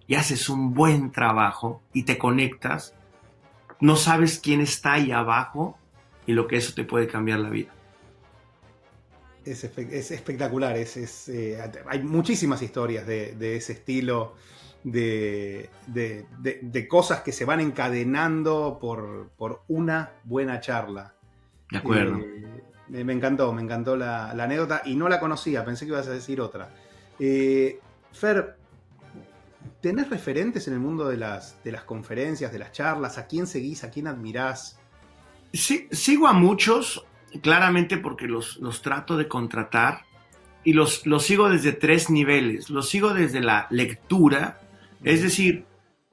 y 0.07 0.15
haces 0.15 0.49
un 0.49 0.75
buen 0.75 1.13
trabajo 1.13 1.83
y 1.93 2.03
te 2.03 2.19
conectas, 2.19 2.95
no 3.81 3.97
sabes 3.97 4.41
quién 4.41 4.61
está 4.61 4.95
ahí 4.95 5.13
abajo 5.13 5.79
y 6.27 6.33
lo 6.33 6.47
que 6.47 6.57
eso 6.57 6.75
te 6.75 6.85
puede 6.85 7.07
cambiar 7.07 7.41
la 7.41 7.51
vida. 7.51 7.73
Es, 9.45 9.65
espectacular, 10.11 10.77
es, 10.77 11.29
eh, 11.29 11.59
hay 11.87 12.03
muchísimas 12.03 12.61
historias 12.61 13.07
de, 13.07 13.57
ese 13.57 13.73
estilo, 13.73 14.35
de, 14.85 15.69
cosas 16.89 17.23
que 17.23 17.33
se 17.33 17.47
van 17.47 17.61
encadenando 17.61 18.79
por, 18.79 19.31
por 19.39 19.63
una 19.69 20.13
buena 20.25 20.61
charla. 20.61 21.15
De 21.71 21.79
acuerdo. 21.79 22.19
Eh, 22.93 23.05
me 23.05 23.13
encantó, 23.13 23.53
me 23.53 23.63
encantó 23.63 23.97
la, 23.97 24.31
anécdota 24.31 24.83
y 24.85 24.97
no 24.97 25.09
la 25.09 25.21
conocía, 25.21 25.65
pensé 25.65 25.85
que 25.85 25.93
ibas 25.93 26.09
a 26.09 26.13
decir 26.13 26.41
otra. 26.41 26.71
Eh, 27.19 27.79
Fer, 28.13 28.57
¿tenés 29.81 30.09
referentes 30.09 30.67
en 30.69 30.75
el 30.75 30.81
mundo 30.81 31.09
de 31.09 31.19
las, 31.19 31.63
de 31.63 31.73
las 31.73 31.85
conferencias, 31.85 32.51
de 32.53 32.59
las 32.59 32.73
charlas? 32.73 33.19
¿A 33.19 33.27
quién 33.27 33.47
seguís, 33.47 33.85
a 33.85 33.91
quién 33.91 34.07
admirás? 34.07 34.79
Sí, 35.53 35.89
sigo 35.91 36.27
a 36.29 36.33
muchos, 36.33 37.05
claramente 37.43 37.99
porque 37.99 38.27
los, 38.27 38.57
los 38.59 38.81
trato 38.83 39.17
de 39.17 39.29
contratar 39.29 40.05
y 40.65 40.73
los, 40.73 41.07
los 41.07 41.25
sigo 41.25 41.49
desde 41.49 41.73
tres 41.73 42.11
niveles. 42.11 42.71
Los 42.71 42.89
sigo 42.89 43.15
desde 43.15 43.41
la 43.41 43.67
lectura, 43.71 44.61
es 45.05 45.23
decir, 45.23 45.65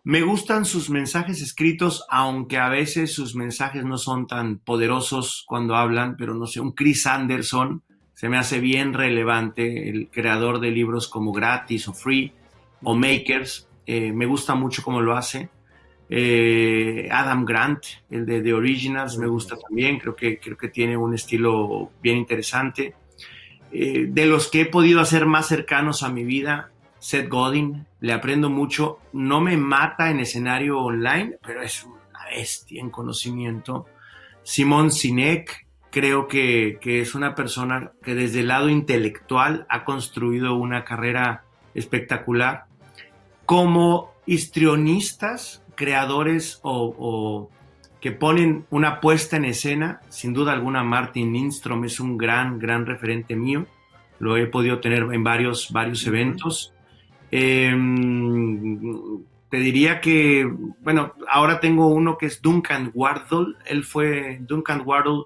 me 0.05 0.21
gustan 0.21 0.65
sus 0.65 0.91
mensajes 0.91 1.41
escritos, 1.41 2.05
aunque 2.09 2.59
a 2.59 2.69
veces 2.69 3.11
sus 3.11 3.35
mensajes 3.35 3.83
no 3.83 3.97
son 3.97 4.27
tan 4.27 4.59
poderosos 4.59 5.43
cuando 5.47 5.75
hablan, 5.75 6.15
pero 6.15 6.35
no 6.35 6.45
sé, 6.45 6.59
un 6.59 6.73
Chris 6.73 7.07
Anderson 7.07 7.81
se 8.13 8.29
me 8.29 8.37
hace 8.37 8.59
bien 8.59 8.93
relevante, 8.93 9.89
el 9.89 10.09
creador 10.09 10.59
de 10.59 10.69
libros 10.69 11.07
como 11.07 11.33
Gratis 11.33 11.87
o 11.87 11.93
Free 11.93 12.31
o 12.83 12.95
Makers, 12.95 13.67
eh, 13.87 14.13
me 14.13 14.27
gusta 14.27 14.53
mucho 14.53 14.83
cómo 14.83 15.01
lo 15.01 15.17
hace. 15.17 15.49
Eh, 16.07 17.09
Adam 17.11 17.43
Grant, 17.43 17.83
el 18.11 18.27
de 18.27 18.41
The 18.41 18.53
Originals, 18.53 19.17
me 19.17 19.25
gusta 19.25 19.57
también, 19.57 19.97
creo 19.97 20.15
que, 20.15 20.37
creo 20.39 20.55
que 20.55 20.69
tiene 20.69 20.95
un 20.95 21.15
estilo 21.15 21.89
bien 22.03 22.17
interesante. 22.17 22.93
Eh, 23.71 24.05
de 24.07 24.25
los 24.27 24.49
que 24.49 24.61
he 24.61 24.65
podido 24.67 25.01
hacer 25.01 25.25
más 25.25 25.47
cercanos 25.47 26.03
a 26.03 26.09
mi 26.09 26.23
vida, 26.23 26.71
Seth 26.99 27.27
Godin, 27.27 27.87
le 28.05 28.13
aprendo 28.13 28.51
mucho, 28.51 28.99
no 29.13 29.41
me 29.41 29.57
mata 29.57 30.11
en 30.11 30.19
escenario 30.19 30.79
online, 30.79 31.39
pero 31.43 31.63
es 31.63 31.83
una 31.85 32.23
bestia 32.29 32.79
en 32.79 32.91
conocimiento. 32.91 33.87
Simón 34.43 34.91
Sinek, 34.91 35.65
creo 35.89 36.27
que, 36.27 36.77
es 36.83 37.15
una 37.15 37.33
persona 37.33 37.93
que 38.03 38.13
desde 38.13 38.41
el 38.41 38.49
lado 38.49 38.69
intelectual 38.69 39.65
ha 39.69 39.83
construido 39.85 40.53
una 40.53 40.85
carrera 40.85 41.45
espectacular. 41.73 42.65
Como 43.47 44.13
histrionistas, 44.27 45.63
creadores 45.73 46.59
o, 46.61 47.49
que 47.99 48.11
ponen 48.11 48.67
una 48.69 49.01
puesta 49.01 49.37
en 49.37 49.45
escena, 49.45 50.01
sin 50.09 50.35
duda 50.35 50.53
alguna 50.53 50.83
Martin 50.83 51.33
Lindstrom 51.33 51.83
es 51.85 51.99
un 51.99 52.19
gran, 52.19 52.59
gran 52.59 52.85
referente 52.85 53.35
mío. 53.35 53.65
Lo 54.19 54.37
he 54.37 54.45
podido 54.45 54.79
tener 54.79 55.11
en 55.11 55.23
varios, 55.23 55.71
varios 55.71 56.05
eventos. 56.05 56.74
Em, 57.31 58.79
te 59.49 59.57
diría 59.57 60.01
que, 60.01 60.49
bueno, 60.81 61.13
ahora 61.29 61.59
tengo 61.59 61.87
uno 61.87 62.17
que 62.17 62.25
es 62.25 62.41
Duncan 62.41 62.91
Wardle. 62.93 63.55
Él 63.65 63.83
fue, 63.83 64.39
Duncan 64.41 64.83
Wardle 64.85 65.23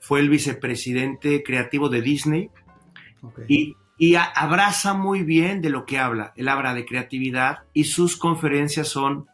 fue 0.00 0.20
el 0.20 0.28
vicepresidente 0.30 1.42
creativo 1.42 1.88
de 1.88 2.02
Disney 2.02 2.50
y, 3.48 3.76
abraza 4.34 4.94
muy 4.94 5.22
bien 5.22 5.60
de 5.60 5.68
lo 5.68 5.84
que 5.84 5.98
habla. 5.98 6.32
Él 6.36 6.48
habla 6.48 6.72
de 6.72 6.86
creatividad 6.86 7.64
y 7.74 7.84
sus 7.84 8.16
conferencias 8.16 8.88
son 8.88 9.26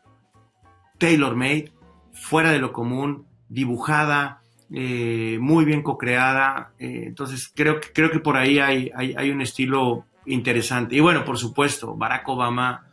tailor-made, 0.99 1.73
fuera 2.13 2.51
de 2.51 2.59
lo 2.59 2.73
común, 2.73 3.27
dibujada, 3.49 4.43
eh, 4.73 5.39
muy 5.41 5.65
bien 5.65 5.83
co-creada. 5.83 6.73
Eh, 6.81 7.05
entonces, 7.07 7.53
creo, 7.55 7.79
creo 7.95 8.11
que 8.11 8.19
por 8.19 8.37
ahí 8.37 8.59
hay, 8.59 8.91
hay, 8.95 9.31
un 9.31 9.41
estilo 9.41 10.05
interesante. 10.27 10.97
Y 10.97 11.01
bueno, 11.01 11.25
por 11.25 11.39
supuesto, 11.39 11.97
Barack 11.97 12.29
Obama 12.29 12.89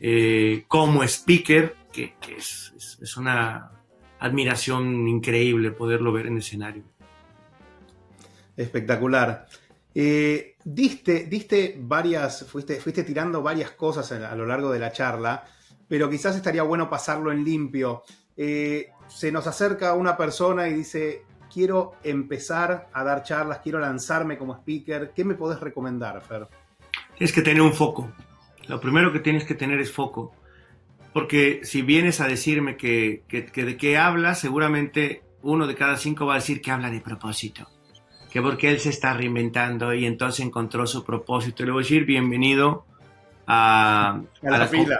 eh, 0.00 0.64
como 0.68 1.02
speaker, 1.02 1.74
que, 1.92 2.14
es, 2.36 2.98
es, 3.00 3.16
una 3.16 3.70
admiración 4.18 5.06
increíble 5.08 5.70
poderlo 5.70 6.12
ver 6.12 6.26
en 6.26 6.38
escenario. 6.38 6.84
Espectacular. 8.56 9.46
diste, 9.94 11.24
diste 11.24 11.76
varias, 11.78 12.44
fuiste, 12.46 12.80
fuiste 12.80 13.04
tirando 13.04 13.42
varias 13.42 13.72
cosas 13.72 14.10
a, 14.12 14.34
lo 14.34 14.46
largo 14.46 14.72
de 14.72 14.78
la 14.78 14.92
charla, 14.92 15.44
pero 15.88 16.10
quizás 16.10 16.36
estaría 16.36 16.62
bueno 16.62 16.90
pasarlo 16.90 17.30
en 17.30 17.44
limpio 17.44 18.02
se 18.36 19.30
nos 19.30 19.46
acerca 19.46 19.94
una 19.94 20.16
persona 20.16 20.68
y 20.68 20.74
dice, 20.74 21.22
quiero 21.52 21.92
empezar 22.02 22.88
a 22.92 23.04
dar 23.04 23.22
charlas, 23.22 23.60
quiero 23.62 23.78
lanzarme 23.78 24.38
como 24.38 24.54
speaker, 24.54 25.12
¿qué 25.14 25.24
me 25.24 25.34
podés 25.34 25.60
recomendar, 25.60 26.20
Fer? 26.22 26.48
Tienes 27.16 27.32
que 27.32 27.42
tener 27.42 27.62
un 27.62 27.72
foco. 27.72 28.10
Lo 28.66 28.80
primero 28.80 29.12
que 29.12 29.20
tienes 29.20 29.44
que 29.44 29.54
tener 29.54 29.80
es 29.80 29.92
foco. 29.92 30.32
Porque 31.12 31.60
si 31.62 31.82
vienes 31.82 32.20
a 32.20 32.26
decirme 32.26 32.76
que, 32.76 33.22
de 33.28 33.76
qué 33.76 33.98
hablas, 33.98 34.40
seguramente 34.40 35.22
uno 35.42 35.66
de 35.66 35.76
cada 35.76 35.96
cinco 35.96 36.26
va 36.26 36.34
a 36.34 36.36
decir 36.36 36.60
que 36.60 36.72
habla 36.72 36.90
de 36.90 37.00
propósito. 37.00 37.68
Que 38.32 38.42
porque 38.42 38.68
él 38.68 38.80
se 38.80 38.88
está 38.88 39.14
reinventando 39.14 39.94
y 39.94 40.06
entonces 40.06 40.44
encontró 40.44 40.86
su 40.86 41.04
propósito. 41.04 41.62
Y 41.62 41.66
le 41.66 41.72
voy 41.72 41.82
a 41.82 41.84
decir, 41.84 42.04
bienvenido 42.04 42.84
a, 43.46 44.20
la, 44.42 44.66
fila. 44.66 44.98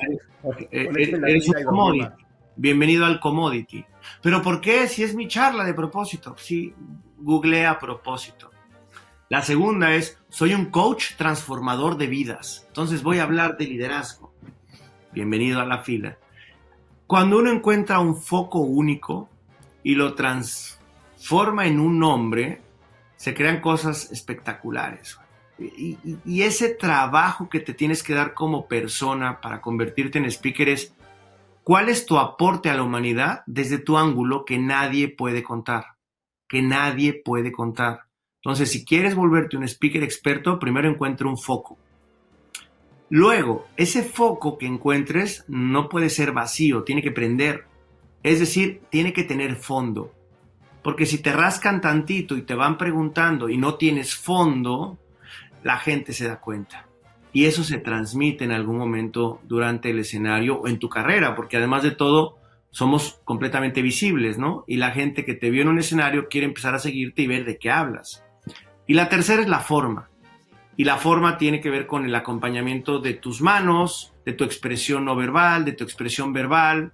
Eres 0.71 1.49
un 1.49 1.65
commodity. 1.65 2.07
Bienvenido 2.55 3.07
al 3.07 3.19
commodity. 3.19 3.85
¿Pero 4.23 4.41
por 4.41 4.61
qué? 4.61 4.87
Si 4.87 5.03
es 5.03 5.17
mi 5.17 5.27
charla 5.27 5.65
de 5.65 5.75
propósito. 5.75 6.37
Sí, 6.39 6.73
googlea 7.19 7.73
a 7.73 7.79
propósito. 7.81 8.53
La 9.29 9.43
segunda 9.43 9.95
es, 9.95 10.19
soy 10.29 10.55
un 10.55 10.67
coach 10.67 11.15
transformador 11.17 11.97
de 11.97 12.07
vidas. 12.07 12.65
Entonces 12.69 13.03
voy 13.03 13.19
a 13.19 13.23
hablar 13.23 13.57
de 13.57 13.67
liderazgo. 13.67 14.35
Bienvenido 15.13 15.61
a 15.61 15.67
la 15.67 15.83
fila. 15.83 16.19
Cuando 17.07 17.39
uno 17.39 17.51
encuentra 17.51 18.01
un 18.01 18.17
foco 18.17 18.61
único 18.61 19.29
y 19.83 19.95
lo 19.95 20.15
transforma 20.15 21.67
en 21.67 21.81
un 21.81 21.99
nombre, 21.99 22.61
se 23.17 23.35
crean 23.35 23.61
cosas 23.61 24.11
espectaculares. 24.13 25.19
Y, 25.59 25.99
y, 26.25 26.43
ese 26.43 26.71
trabajo 26.71 27.49
que 27.49 27.61
te 27.61 27.75
tienes 27.75 28.03
que 28.03 28.13
dar 28.13 28.35
como 28.35 28.67
persona 28.67 29.41
para 29.41 29.61
convertirte 29.61 30.19
en 30.19 30.25
speaker 30.25 30.69
es 30.69 30.93
¿Cuál 31.65 31.89
es 31.89 32.05
tu 32.05 32.19
aporte 32.19 32.69
a 32.69 32.75
la 32.75 32.83
humanidad 32.83 33.43
desde 33.47 33.79
tu 33.79 33.97
ángulo 33.97 34.45
que 34.45 34.59
nadie 34.59 35.09
puede 35.09 35.43
contar? 35.43 35.97
Que 36.47 36.61
nadie 36.61 37.15
puede 37.15 37.53
contar. 37.53 38.04
Entonces, 38.45 38.71
si 38.71 38.85
quieres 38.85 39.15
volverte 39.15 39.57
un 39.57 39.65
speaker 39.65 40.03
experto, 40.03 40.59
primero 40.59 40.89
encuentra 40.89 41.29
un 41.29 41.39
foco. 41.39 41.79
Luego, 43.09 43.67
ese 43.77 44.03
foco 44.03 44.59
que 44.59 44.67
encuentres 44.67 45.45
no 45.49 45.89
puede 45.89 46.11
ser 46.11 46.33
vacío, 46.33 46.83
tiene 46.83 47.03
que 47.03 47.11
prender. 47.11 47.65
Es 48.23 48.41
decir, 48.41 48.83
tiene 48.91 49.13
que 49.13 49.25
tener 49.25 49.57
fondo. 49.57 50.13
Porque 50.83 51.07
si 51.07 51.19
te 51.19 51.33
rascan 51.33 51.81
tantito 51.81 52.37
y 52.37 52.43
te 52.43 52.55
van 52.55 52.77
preguntando 52.77 53.49
y 53.49 53.57
no 53.57 53.77
tienes 53.77 54.15
fondo, 54.15 54.99
la 55.63 55.79
gente 55.79 56.13
se 56.13 56.29
da 56.29 56.41
cuenta 56.41 56.87
y 57.35 57.47
eso 57.47 57.65
se 57.65 57.79
transmite 57.79 58.45
en 58.45 58.53
algún 58.53 58.79
momento 58.79 59.41
durante 59.43 59.91
el 59.91 59.99
escenario 59.99 60.61
o 60.61 60.69
en 60.69 60.79
tu 60.79 60.89
carrera, 60.89 61.35
porque 61.35 61.57
además 61.57 61.83
de 61.83 61.91
todo 61.91 62.39
somos 62.71 63.21
completamente 63.25 63.83
visibles, 63.83 64.39
¿no? 64.39 64.65
Y 64.69 64.77
la 64.77 64.93
gente 64.93 65.25
que 65.25 65.35
te 65.35 65.51
vio 65.51 65.63
en 65.63 65.69
un 65.69 65.81
escenario 65.81 66.29
quiere 66.29 66.47
empezar 66.47 66.75
a 66.75 66.79
seguirte 66.79 67.23
y 67.23 67.27
ver 67.27 67.45
de 67.45 67.59
qué 67.59 67.71
hablas. 67.71 68.25
Y 68.87 68.95
la 68.95 69.09
tercera 69.09 69.43
es 69.43 69.49
la 69.49 69.61
forma. 69.61 70.09
Y 70.77 70.85
la 70.85 70.97
forma 70.97 71.39
tiene 71.39 71.61
que 71.61 71.71
ver 71.71 71.87
con 71.87 72.05
el 72.05 72.15
acompañamiento 72.15 72.99
de 72.99 73.15
tus 73.15 73.41
manos, 73.41 74.13
de 74.25 74.33
tu 74.33 74.45
expresión 74.45 75.05
no 75.05 75.15
verbal, 75.15 75.65
de 75.65 75.73
tu 75.73 75.85
expresión 75.85 76.33
verbal, 76.33 76.93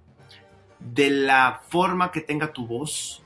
de 0.79 1.09
la 1.09 1.61
forma 1.67 2.11
que 2.11 2.21
tenga 2.21 2.53
tu 2.53 2.67
voz 2.67 3.23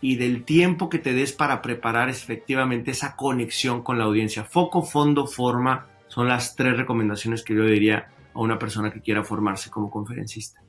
y 0.00 0.16
del 0.16 0.44
tiempo 0.44 0.88
que 0.88 0.98
te 0.98 1.12
des 1.12 1.32
para 1.32 1.62
preparar 1.62 2.08
efectivamente 2.08 2.90
esa 2.90 3.16
conexión 3.16 3.82
con 3.82 3.98
la 3.98 4.04
audiencia. 4.04 4.44
Foco, 4.44 4.82
fondo, 4.82 5.26
forma 5.26 5.86
son 6.08 6.28
las 6.28 6.56
tres 6.56 6.76
recomendaciones 6.76 7.42
que 7.42 7.54
yo 7.54 7.64
diría 7.64 8.10
a 8.34 8.40
una 8.40 8.58
persona 8.58 8.90
que 8.90 9.00
quiera 9.00 9.22
formarse 9.22 9.70
como 9.70 9.90
conferencista. 9.90 10.62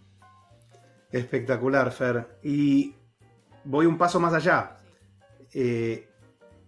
Espectacular, 1.11 1.91
Fer. 1.91 2.39
Y 2.43 2.95
voy 3.63 3.85
un 3.85 3.97
paso 3.97 4.19
más 4.19 4.33
allá. 4.33 4.77
Eh, 5.53 6.07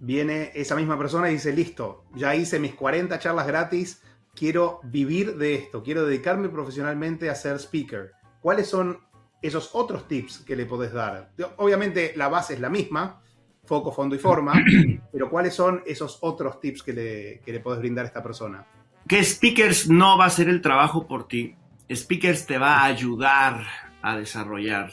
viene 0.04 0.52
esa 0.54 0.76
misma 0.76 0.98
persona 0.98 1.30
y 1.30 1.34
dice, 1.34 1.54
listo, 1.54 2.04
ya 2.14 2.36
hice 2.36 2.60
mis 2.60 2.76
40 2.76 3.18
charlas 3.20 3.48
gratis, 3.48 4.04
quiero 4.36 4.82
vivir 4.84 5.38
de 5.38 5.56
esto, 5.56 5.82
quiero 5.82 6.06
dedicarme 6.06 6.50
profesionalmente 6.50 7.30
a 7.30 7.36
ser 7.36 7.58
speaker. 7.58 8.12
¿Cuáles 8.42 8.68
son 8.68 9.00
esos 9.42 9.70
otros 9.74 10.06
tips 10.10 10.40
que 10.40 10.58
le 10.58 10.66
podés 10.66 10.92
dar? 10.92 11.32
Obviamente 11.56 12.12
la 12.18 12.28
base 12.28 12.56
es 12.56 12.60
la 12.60 12.70
misma, 12.70 13.22
foco, 13.64 13.94
fondo 13.94 14.14
y 14.14 14.20
forma, 14.20 14.54
pero 15.12 15.30
¿cuáles 15.30 15.54
son 15.54 15.82
esos 15.86 16.18
otros 16.20 16.60
tips 16.60 16.84
que 16.84 16.92
le, 16.92 17.40
que 17.46 17.54
le 17.54 17.62
podés 17.62 17.80
brindar 17.80 18.04
a 18.04 18.10
esta 18.10 18.22
persona? 18.22 18.66
Que 19.08 19.24
Speakers 19.24 19.90
no 19.90 20.18
va 20.18 20.26
a 20.26 20.28
hacer 20.28 20.50
el 20.50 20.62
trabajo 20.62 21.08
por 21.08 21.30
ti. 21.30 21.56
Speakers 21.90 22.46
te 22.46 22.58
va 22.58 22.80
a 22.80 22.86
ayudar 22.86 23.66
a 24.02 24.18
desarrollar 24.18 24.92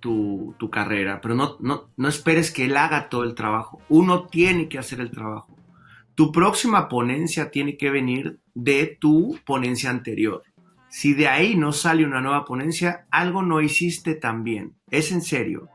tu, 0.00 0.56
carrera, 0.70 1.20
pero 1.20 1.34
no, 1.34 1.56
no, 1.60 1.90
no 1.96 2.08
esperes 2.08 2.50
que 2.50 2.64
él 2.64 2.76
haga 2.76 3.08
todo 3.08 3.24
el 3.24 3.34
trabajo. 3.34 3.80
Uno 3.88 4.26
tiene 4.26 4.68
que 4.68 4.78
hacer 4.78 5.00
el 5.00 5.10
trabajo. 5.10 5.56
Tu 6.14 6.32
próxima 6.32 6.88
ponencia 6.88 7.50
tiene 7.50 7.76
que 7.76 7.90
venir 7.90 8.40
de 8.54 8.98
tu 9.00 9.38
ponencia 9.44 9.90
anterior. 9.90 10.42
Si 10.88 11.14
de 11.14 11.28
ahí 11.28 11.54
no 11.54 11.72
sale 11.72 12.04
una 12.04 12.20
nueva 12.20 12.44
ponencia, 12.44 13.06
algo 13.10 13.42
no 13.42 13.60
hiciste 13.60 14.14
tan 14.14 14.42
bien. 14.42 14.74
Es 14.90 15.12
en 15.12 15.22
serio. 15.22 15.68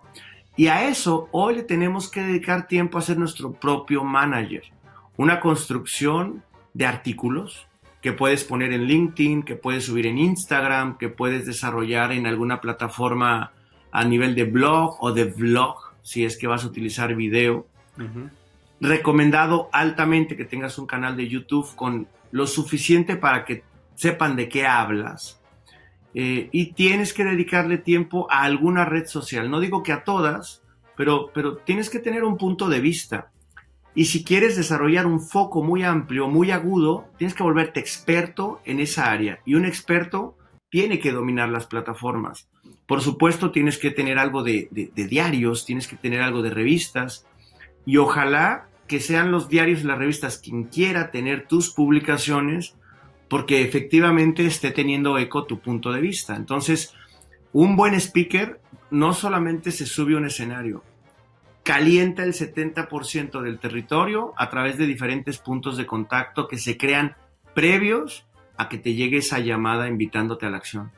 Y 0.58 0.68
a 0.68 0.88
eso 0.88 1.30
hoy 1.32 1.56
le 1.56 1.64
tenemos 1.64 2.10
que 2.10 2.22
dedicar 2.22 2.68
tiempo 2.68 2.98
a 2.98 3.02
ser 3.02 3.18
nuestro 3.18 3.54
propio 3.54 4.04
manager. 4.04 4.64
Una 5.18 5.40
construcción 5.40 6.44
de 6.74 6.86
artículos 6.86 7.68
que 8.02 8.14
puedes 8.14 8.44
poner 8.44 8.72
en 8.72 8.84
LinkedIn, 8.84 9.44
que 9.44 9.56
puedes 9.56 9.86
subir 9.86 10.06
en 10.06 10.18
Instagram, 10.18 10.98
que 10.98 11.10
puedes 11.10 11.46
desarrollar 11.46 12.12
en 12.12 12.28
alguna 12.28 12.62
plataforma 12.62 13.54
a 13.96 14.04
nivel 14.04 14.36
de 14.36 14.44
blog 14.44 14.98
o 15.00 15.14
de 15.14 15.24
vlog, 15.24 15.78
si 16.02 16.26
es 16.26 16.38
que 16.38 16.48
vas 16.48 16.66
a 16.66 16.68
utilizar 16.68 17.16
video. 17.16 17.66
Recomendado 18.82 19.70
altamente 19.72 20.36
que 20.36 20.44
tengas 20.44 20.78
un 20.78 20.86
canal 20.86 21.16
de 21.16 21.30
YouTube 21.30 21.74
con 21.76 22.06
lo 22.32 22.46
suficiente 22.46 23.16
para 23.16 23.46
que 23.46 23.64
sepan 23.96 24.36
de 24.36 24.50
qué 24.50 24.68
hablas 24.68 25.40
eh, 26.14 26.50
y 26.52 26.74
tienes 26.74 27.14
que 27.14 27.24
dedicarle 27.24 27.78
tiempo 27.78 28.28
a 28.30 28.44
alguna 28.44 28.84
red 28.84 29.06
social. 29.06 29.50
No 29.50 29.62
digo 29.62 29.82
que 29.82 29.94
a 29.94 30.04
todas, 30.04 30.62
pero, 30.98 31.32
pero 31.34 31.56
tienes 31.56 31.90
que 31.90 32.00
tener 32.00 32.26
un 32.26 32.36
punto 32.36 32.68
de 32.68 32.82
vista. 32.82 33.32
Y 33.96 34.06
si 34.06 34.26
quieres 34.26 34.58
desarrollar 34.58 35.06
un 35.06 35.22
foco 35.22 35.64
muy 35.64 35.84
amplio, 35.84 36.28
muy 36.28 36.52
agudo, 36.52 37.06
tienes 37.18 37.34
que 37.34 37.44
volverte 37.44 37.80
experto 37.80 38.60
en 38.66 38.82
esa 38.82 39.10
área. 39.10 39.40
Y 39.46 39.56
un 39.56 39.64
experto 39.64 40.38
tiene 40.70 41.00
que 41.00 41.14
dominar 41.14 41.48
las 41.48 41.66
plataformas. 41.66 42.50
Por 42.88 43.02
supuesto, 43.02 43.52
tienes 43.52 43.78
que 43.78 43.92
tener 43.92 44.20
algo 44.20 44.44
de, 44.44 44.70
diarios, 44.94 45.66
tienes 45.66 45.88
que 45.88 45.96
tener 45.96 46.22
algo 46.22 46.42
de 46.42 46.52
revistas. 46.52 47.26
Y 47.86 47.98
ojalá 47.98 48.68
que 48.88 49.00
sean 49.00 49.32
los 49.32 49.50
diarios 49.50 49.82
y 49.82 49.86
las 49.86 49.98
revistas 49.98 50.38
quien 50.38 50.66
quiera 50.66 51.10
tener 51.12 51.48
tus 51.48 51.72
publicaciones 51.72 52.76
porque 53.28 53.64
efectivamente 53.64 54.46
esté 54.46 54.70
teniendo 54.70 55.18
eco 55.18 55.46
tu 55.46 55.60
punto 55.60 55.92
de 55.92 56.02
vista. 56.02 56.36
Entonces, 56.36 56.94
un 57.54 57.76
buen 57.76 57.96
speaker 57.96 58.62
no 58.92 59.14
solamente 59.14 59.72
se 59.72 59.88
sube 59.88 60.14
a 60.14 60.18
un 60.18 60.26
escenario, 60.26 60.84
calienta 61.64 62.24
el 62.24 62.34
70% 62.34 63.42
del 63.42 63.58
territorio 63.58 64.34
a 64.38 64.50
través 64.52 64.78
de 64.78 64.86
diferentes 64.86 65.40
puntos 65.40 65.78
de 65.78 65.88
contacto 65.88 66.48
que 66.48 66.60
se 66.60 66.78
crean 66.78 67.16
previos 67.56 68.28
a 68.58 68.70
que 68.70 68.78
te 68.78 68.94
llegue 68.94 69.18
esa 69.18 69.40
llamada 69.40 69.88
invitándote 69.88 70.46
a 70.46 70.52
la 70.52 70.58
acción. 70.58 70.92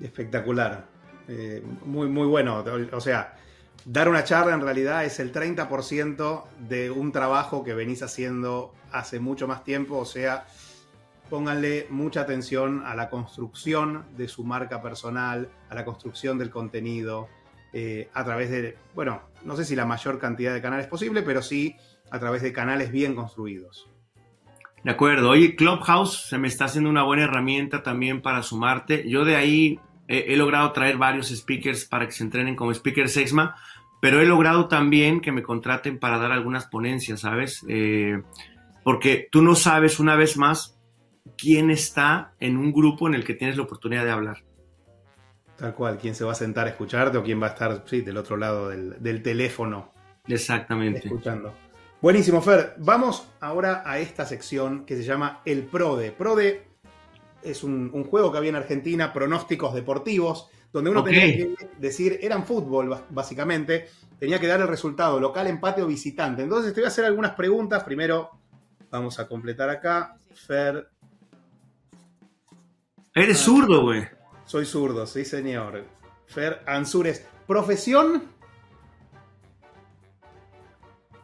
Espectacular. 0.00 0.86
Eh, 1.28 1.62
muy, 1.84 2.08
muy 2.08 2.26
bueno. 2.26 2.64
O 2.92 3.00
sea, 3.00 3.36
dar 3.84 4.08
una 4.08 4.24
charla 4.24 4.54
en 4.54 4.60
realidad 4.60 5.04
es 5.04 5.20
el 5.20 5.32
30% 5.32 6.44
de 6.68 6.90
un 6.90 7.12
trabajo 7.12 7.64
que 7.64 7.74
venís 7.74 8.02
haciendo 8.02 8.74
hace 8.92 9.20
mucho 9.20 9.48
más 9.48 9.64
tiempo, 9.64 9.98
o 9.98 10.04
sea, 10.04 10.46
pónganle 11.28 11.86
mucha 11.90 12.22
atención 12.22 12.82
a 12.86 12.94
la 12.94 13.10
construcción 13.10 14.04
de 14.16 14.28
su 14.28 14.44
marca 14.44 14.80
personal, 14.80 15.48
a 15.68 15.74
la 15.74 15.84
construcción 15.84 16.38
del 16.38 16.50
contenido, 16.50 17.28
eh, 17.72 18.08
a 18.14 18.24
través 18.24 18.50
de, 18.50 18.76
bueno, 18.94 19.22
no 19.44 19.56
sé 19.56 19.64
si 19.64 19.74
la 19.76 19.84
mayor 19.84 20.18
cantidad 20.18 20.54
de 20.54 20.62
canales 20.62 20.86
posible, 20.86 21.22
pero 21.22 21.42
sí 21.42 21.76
a 22.10 22.18
través 22.18 22.42
de 22.42 22.52
canales 22.52 22.92
bien 22.92 23.14
construidos. 23.14 23.90
De 24.86 24.92
acuerdo, 24.92 25.30
oye, 25.30 25.56
Clubhouse 25.56 26.28
se 26.28 26.38
me 26.38 26.46
está 26.46 26.66
haciendo 26.66 26.88
una 26.88 27.02
buena 27.02 27.24
herramienta 27.24 27.82
también 27.82 28.22
para 28.22 28.44
sumarte. 28.44 29.02
Yo 29.10 29.24
de 29.24 29.34
ahí 29.34 29.80
he, 30.06 30.36
logrado 30.36 30.70
traer 30.70 30.96
varios 30.96 31.30
speakers 31.30 31.86
para 31.86 32.06
que 32.06 32.12
se 32.12 32.22
entrenen 32.22 32.54
como 32.54 32.70
speaker 32.70 33.08
Sexma, 33.08 33.56
pero 34.00 34.20
he 34.20 34.26
logrado 34.26 34.68
también 34.68 35.20
que 35.20 35.32
me 35.32 35.42
contraten 35.42 35.98
para 35.98 36.18
dar 36.18 36.30
algunas 36.30 36.66
ponencias, 36.66 37.22
¿sabes? 37.22 37.66
Eh, 37.68 38.22
porque 38.84 39.26
tú 39.32 39.42
no 39.42 39.56
sabes 39.56 39.98
una 39.98 40.14
vez 40.14 40.36
más 40.36 40.78
quién 41.36 41.72
está 41.72 42.34
en 42.38 42.56
un 42.56 42.72
grupo 42.72 43.08
en 43.08 43.14
el 43.14 43.24
que 43.24 43.34
tienes 43.34 43.56
la 43.56 43.64
oportunidad 43.64 44.04
de 44.04 44.12
hablar. 44.12 44.44
Tal 45.56 45.74
cual, 45.74 45.98
quién 46.00 46.14
se 46.14 46.24
va 46.24 46.30
a 46.30 46.36
sentar 46.36 46.68
a 46.68 46.70
escucharte 46.70 47.18
o 47.18 47.24
quién 47.24 47.42
va 47.42 47.46
a 47.48 47.50
estar 47.50 47.82
sí, 47.86 48.02
del 48.02 48.18
otro 48.18 48.36
lado 48.36 48.68
del, 48.68 49.22
teléfono. 49.24 49.92
Exactamente. 50.28 51.00
Escuchando. 51.00 51.52
Buenísimo, 52.02 52.42
Fer. 52.42 52.74
Vamos 52.76 53.26
ahora 53.40 53.82
a 53.86 53.98
esta 53.98 54.26
sección 54.26 54.84
que 54.84 54.96
se 54.96 55.02
llama 55.02 55.40
El 55.46 55.64
PRODE. 55.64 56.12
PRODE 56.12 56.66
es 57.42 57.64
un, 57.64 58.04
juego 58.04 58.30
que 58.30 58.38
había 58.38 58.50
en 58.50 58.56
Argentina, 58.56 59.12
pronósticos 59.14 59.74
deportivos, 59.74 60.48
donde 60.72 60.90
uno 60.90 61.02
tenía 61.02 61.22
que 61.22 61.56
decir, 61.78 62.18
eran 62.20 62.44
fútbol 62.44 63.04
básicamente, 63.08 63.88
tenía 64.18 64.38
que 64.38 64.46
dar 64.46 64.60
el 64.60 64.68
resultado, 64.68 65.18
local, 65.18 65.46
empate 65.46 65.82
o 65.82 65.86
visitante. 65.86 66.42
Entonces 66.42 66.74
te 66.74 66.80
voy 66.80 66.86
a 66.86 66.88
hacer 66.88 67.06
algunas 67.06 67.32
preguntas. 67.32 67.82
Primero 67.82 68.30
vamos 68.90 69.18
a 69.18 69.26
completar 69.26 69.70
acá. 69.70 70.18
Fer. 70.34 70.90
Eres 73.14 73.38
zurdo, 73.38 73.82
güey. 73.82 74.06
Soy 74.44 74.66
zurdo, 74.66 75.06
sí, 75.06 75.24
señor. 75.24 75.84
Fer 76.26 76.62
Ansures. 76.66 77.24
¿Profesión? 77.46 78.35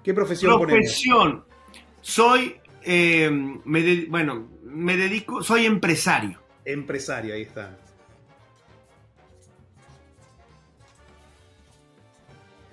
¿Qué 0.03 0.15
profesión 0.15 0.61
Profesión. 0.61 1.45
Soy, 2.01 2.61
eh, 2.83 3.31
bueno, 4.09 4.49
me 4.65 4.97
dedico, 4.97 5.43
soy 5.43 5.67
empresario. 5.67 6.41
Empresario, 6.65 7.35
ahí 7.35 7.43
está. 7.43 7.79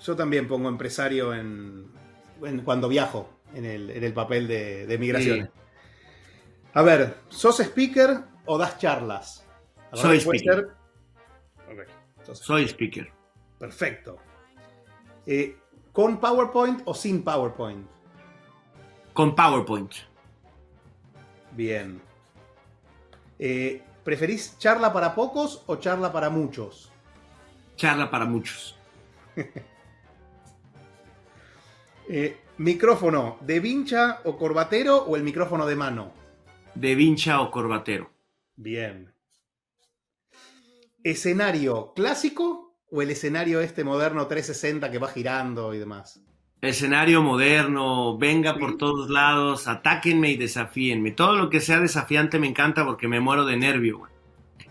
Yo 0.04 0.16
también 0.16 0.48
pongo 0.48 0.70
empresario 0.70 1.34
en, 1.34 1.92
cuando 2.66 2.88
viajo, 2.88 3.30
en 3.54 3.66
el, 3.66 4.14
papel 4.14 4.48
de, 4.48 4.88
de 4.88 4.98
migración. 4.98 5.52
A 6.74 6.82
ver, 6.82 7.18
¿sos 7.30 7.60
speaker 7.60 8.22
o 8.46 8.58
das 8.58 8.80
charlas? 8.80 9.46
Soy 9.94 10.18
speaker. 10.18 10.70
Soy 12.34 12.68
speaker. 12.68 13.12
Perfecto. 13.58 14.18
Eh, 15.26 15.58
¿Con 16.00 16.18
PowerPoint 16.18 16.82
o 16.86 16.94
sin 16.94 17.24
PowerPoint? 17.24 17.86
Con 19.12 19.36
PowerPoint. 19.36 19.92
Bien. 21.52 22.02
Eh, 23.38 23.84
¿Preferís 24.06 24.58
charla 24.58 24.94
para 24.94 25.14
pocos 25.14 25.62
o 25.68 25.76
charla 25.76 26.10
para 26.14 26.30
muchos? 26.30 26.90
Charla 27.76 28.10
para 28.10 28.24
muchos. 28.24 28.78
Eh, 32.12 32.42
¿Micrófono 32.58 33.38
de 33.42 33.60
vincha 33.60 34.22
o 34.24 34.36
corbatero 34.36 35.04
o 35.04 35.18
el 35.18 35.22
micrófono 35.24 35.68
de 35.68 35.76
mano? 35.76 36.12
De 36.74 36.96
vincha 36.96 37.42
o 37.42 37.52
corbatero. 37.52 38.10
Bien. 38.56 39.14
¿Escenario 41.04 41.94
clásico 41.94 42.69
o 42.92 43.02
el 43.02 43.12
escenario 43.12 43.62
este 43.62 43.84
moderno 43.84 44.28
360 44.28 44.90
que 44.92 44.98
va 44.98 45.08
girando 45.08 45.74
y 45.74 45.80
demás? 45.80 46.22
escenario 46.62 47.22
moderno, 47.22 48.18
venga 48.18 48.58
por 48.58 48.78
todos 48.78 49.10
lados, 49.10 49.68
atáquenme 49.68 50.32
y 50.32 50.38
desafíenme. 50.38 51.12
Todo 51.12 51.36
lo 51.36 51.50
que 51.50 51.62
sea 51.62 51.80
desafiante 51.80 52.40
me 52.40 52.48
encanta 52.48 52.86
porque 52.86 53.08
me 53.08 53.20
muero 53.20 53.46
de 53.46 53.58
nervio. 53.58 54.02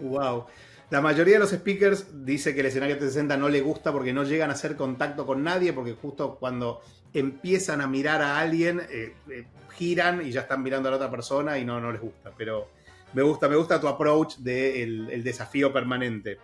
Wow. 0.01 0.47
La 0.91 1.01
mayoría 1.01 1.35
de 1.35 1.41
los 1.41 1.51
speakers 1.51 2.25
dice 2.25 2.55
que 2.55 2.61
el 2.61 2.67
escenario 2.67 2.97
360 2.97 3.37
no 3.37 3.49
le 3.49 3.61
gusta 3.61 3.93
porque 3.93 4.13
no 4.13 4.25
llegan 4.25 4.51
a 4.51 4.55
hacer 4.55 4.77
contacto 4.77 5.27
con 5.27 5.43
nadie, 5.43 5.73
porque 5.73 5.93
justo 5.93 6.37
cuando 6.39 6.81
empiezan 7.13 7.81
a 7.81 7.87
mirar 7.87 8.23
a 8.23 8.39
alguien, 8.39 8.81
eh, 8.91 9.15
eh, 9.31 9.47
giran 9.77 10.27
y 10.27 10.31
ya 10.31 10.43
están 10.43 10.63
mirando 10.63 10.89
a 10.89 10.93
la 10.93 10.97
otra 10.97 11.11
persona 11.11 11.59
y 11.59 11.65
no, 11.65 11.81
no 11.81 11.93
les 11.93 12.01
gusta. 12.01 12.33
Pero 12.37 12.69
me 13.13 13.23
gusta, 13.23 13.49
me 13.49 13.57
gusta 13.57 13.81
tu 13.81 13.89
approach 13.89 14.37
del 14.37 15.07
de 15.07 15.15
el 15.15 15.25
desafío 15.25 15.73
permanente. 15.73 16.39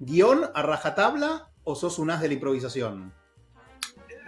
¿Guión 0.00 0.42
a 0.54 0.62
rajatabla 0.62 1.48
o 1.64 1.74
sos 1.74 1.98
un 1.98 2.10
as 2.10 2.20
de 2.20 2.28
la 2.28 2.34
improvisación? 2.34 3.12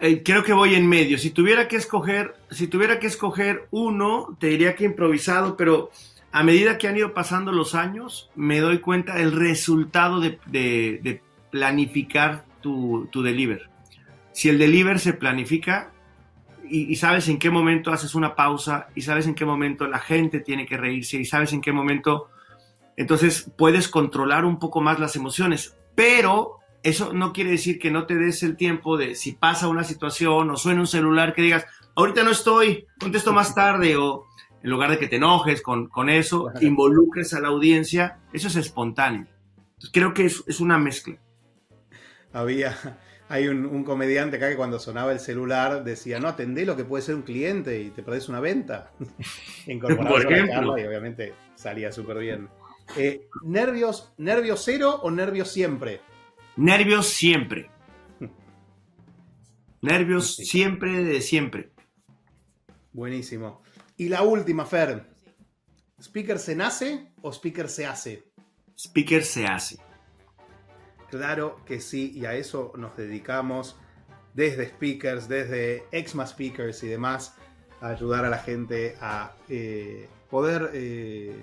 Eh, 0.00 0.22
creo 0.22 0.42
que 0.42 0.52
voy 0.52 0.74
en 0.74 0.88
medio. 0.88 1.18
Si 1.18 1.30
tuviera 1.30 1.68
que 1.68 1.76
escoger, 1.76 2.34
si 2.50 2.66
tuviera 2.66 2.98
que 2.98 3.06
escoger 3.06 3.68
uno, 3.70 4.36
te 4.40 4.48
diría 4.48 4.74
que 4.74 4.84
improvisado, 4.84 5.56
pero 5.56 5.90
a 6.32 6.42
medida 6.42 6.78
que 6.78 6.88
han 6.88 6.96
ido 6.96 7.12
pasando 7.12 7.52
los 7.52 7.74
años, 7.74 8.30
me 8.34 8.60
doy 8.60 8.78
cuenta 8.78 9.16
del 9.16 9.32
resultado 9.32 10.20
de, 10.20 11.20
planificar 11.50 12.44
tu, 12.62 13.08
tu, 13.10 13.22
deliver. 13.22 13.68
Si 14.32 14.48
el 14.48 14.58
deliver 14.58 15.00
se 15.00 15.12
planifica 15.12 15.90
y, 16.68 16.92
y, 16.92 16.96
sabes 16.96 17.28
en 17.28 17.38
qué 17.38 17.50
momento 17.50 17.90
haces 17.90 18.14
una 18.14 18.36
pausa 18.36 18.88
y 18.94 19.02
sabes 19.02 19.26
en 19.26 19.34
qué 19.34 19.44
momento 19.44 19.88
la 19.88 19.98
gente 19.98 20.40
tiene 20.40 20.64
que 20.64 20.76
reírse 20.76 21.18
y 21.18 21.24
sabes 21.24 21.52
en 21.52 21.60
qué 21.60 21.72
momento, 21.72 22.30
entonces 23.00 23.50
puedes 23.56 23.88
controlar 23.88 24.44
un 24.44 24.58
poco 24.58 24.82
más 24.82 25.00
las 25.00 25.16
emociones. 25.16 25.74
Pero 25.94 26.58
eso 26.82 27.14
no 27.14 27.32
quiere 27.32 27.52
decir 27.52 27.78
que 27.78 27.90
no 27.90 28.04
te 28.04 28.14
des 28.14 28.42
el 28.42 28.58
tiempo 28.58 28.98
de 28.98 29.14
si 29.14 29.32
pasa 29.32 29.68
una 29.68 29.84
situación 29.84 30.50
o 30.50 30.56
suena 30.58 30.80
un 30.80 30.86
celular 30.86 31.32
que 31.32 31.40
digas, 31.40 31.64
ahorita 31.96 32.22
no 32.24 32.30
estoy, 32.30 32.86
contesto 33.00 33.32
más 33.32 33.54
tarde 33.54 33.96
o 33.96 34.26
en 34.62 34.70
lugar 34.70 34.90
de 34.90 34.98
que 34.98 35.08
te 35.08 35.16
enojes 35.16 35.62
con, 35.62 35.88
con 35.88 36.10
eso, 36.10 36.52
involucres 36.60 37.32
a 37.32 37.40
la 37.40 37.48
audiencia, 37.48 38.18
eso 38.34 38.48
es 38.48 38.56
espontáneo. 38.56 39.26
creo 39.94 40.12
que 40.12 40.26
es, 40.26 40.44
es, 40.46 40.60
una 40.60 40.76
mezcla. 40.76 41.16
Había, 42.34 42.76
hay 43.30 43.48
un, 43.48 43.82
comediante 43.82 44.36
acá 44.36 44.50
que 44.50 44.56
cuando 44.56 44.78
sonaba 44.78 45.12
el 45.12 45.20
celular 45.20 45.84
decía, 45.84 46.20
no, 46.20 46.28
atendé 46.28 46.66
lo 46.66 46.76
que 46.76 46.84
puede 46.84 47.02
ser 47.02 47.14
un 47.14 47.22
cliente 47.22 47.80
y 47.80 47.88
te 47.88 48.02
perdés 48.02 48.28
una 48.28 48.40
venta. 48.40 48.92
Por 49.80 50.30
ejemplo. 50.30 50.76
y 50.78 50.84
obviamente 50.84 51.32
salía 51.54 51.92
súper 51.92 52.18
bien. 52.18 52.50
Eh, 52.96 53.28
¿nervios, 53.42 54.12
¿Nervios 54.18 54.62
cero 54.64 55.00
o 55.02 55.10
nervios 55.10 55.50
siempre? 55.50 56.00
Nervios 56.56 57.06
siempre. 57.08 57.70
Nervios 59.82 60.36
siempre 60.36 61.04
de 61.04 61.20
siempre. 61.20 61.72
Buenísimo. 62.92 63.62
Y 63.96 64.08
la 64.08 64.22
última, 64.22 64.66
Fer. 64.66 65.08
¿Speaker 66.02 66.38
se 66.38 66.56
nace 66.56 67.12
o 67.22 67.32
speaker 67.32 67.68
se 67.68 67.86
hace? 67.86 68.24
Speaker 68.76 69.22
se 69.22 69.46
hace. 69.46 69.78
Claro 71.10 71.62
que 71.66 71.80
sí, 71.80 72.12
y 72.14 72.24
a 72.24 72.34
eso 72.34 72.72
nos 72.76 72.96
dedicamos 72.96 73.76
desde 74.32 74.68
speakers, 74.68 75.28
desde 75.28 75.84
Exma 75.92 76.26
Speakers 76.26 76.82
y 76.84 76.88
demás, 76.88 77.36
a 77.80 77.88
ayudar 77.88 78.24
a 78.24 78.30
la 78.30 78.38
gente 78.38 78.96
a 79.00 79.34
eh, 79.48 80.08
poder 80.30 80.70
eh, 80.72 81.34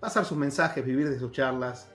pasar 0.00 0.24
sus 0.24 0.38
mensajes, 0.38 0.84
vivir 0.84 1.08
de 1.08 1.18
sus 1.18 1.32
charlas, 1.32 1.88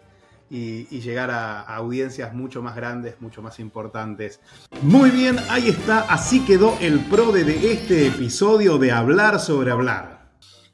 y, 0.50 1.00
llegar 1.00 1.32
a, 1.32 1.62
audiencias 1.62 2.34
mucho 2.34 2.62
más 2.62 2.76
grandes, 2.76 3.20
mucho 3.22 3.42
más 3.42 3.60
importantes. 3.60 4.39
Muy 4.84 5.10
bien, 5.10 5.38
ahí 5.50 5.70
está, 5.70 6.02
así 6.02 6.46
quedó 6.46 6.78
el 6.80 7.00
pro 7.00 7.32
de, 7.32 7.72
este 7.72 8.08
episodio 8.08 8.78
de 8.78 8.92
Hablar 8.92 9.39
sobre 9.39 9.72
Hablar. 9.72 10.32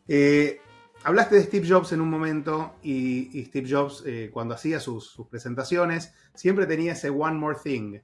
Eh, 0.07 0.59
hablaste 1.03 1.35
de 1.35 1.43
Steve 1.43 1.67
Jobs 1.67 1.93
en 1.93 2.01
un 2.01 2.09
momento 2.09 2.75
y, 2.83 3.45
Steve 3.45 3.69
Jobs 3.69 4.03
eh, 4.05 4.29
cuando 4.33 4.53
hacía 4.53 4.81
sus, 4.81 5.15
presentaciones 5.29 6.13
siempre 6.33 6.65
tenía 6.65 6.91
ese 6.91 7.09
One 7.09 7.37
More 7.37 7.57
Thing. 7.63 7.99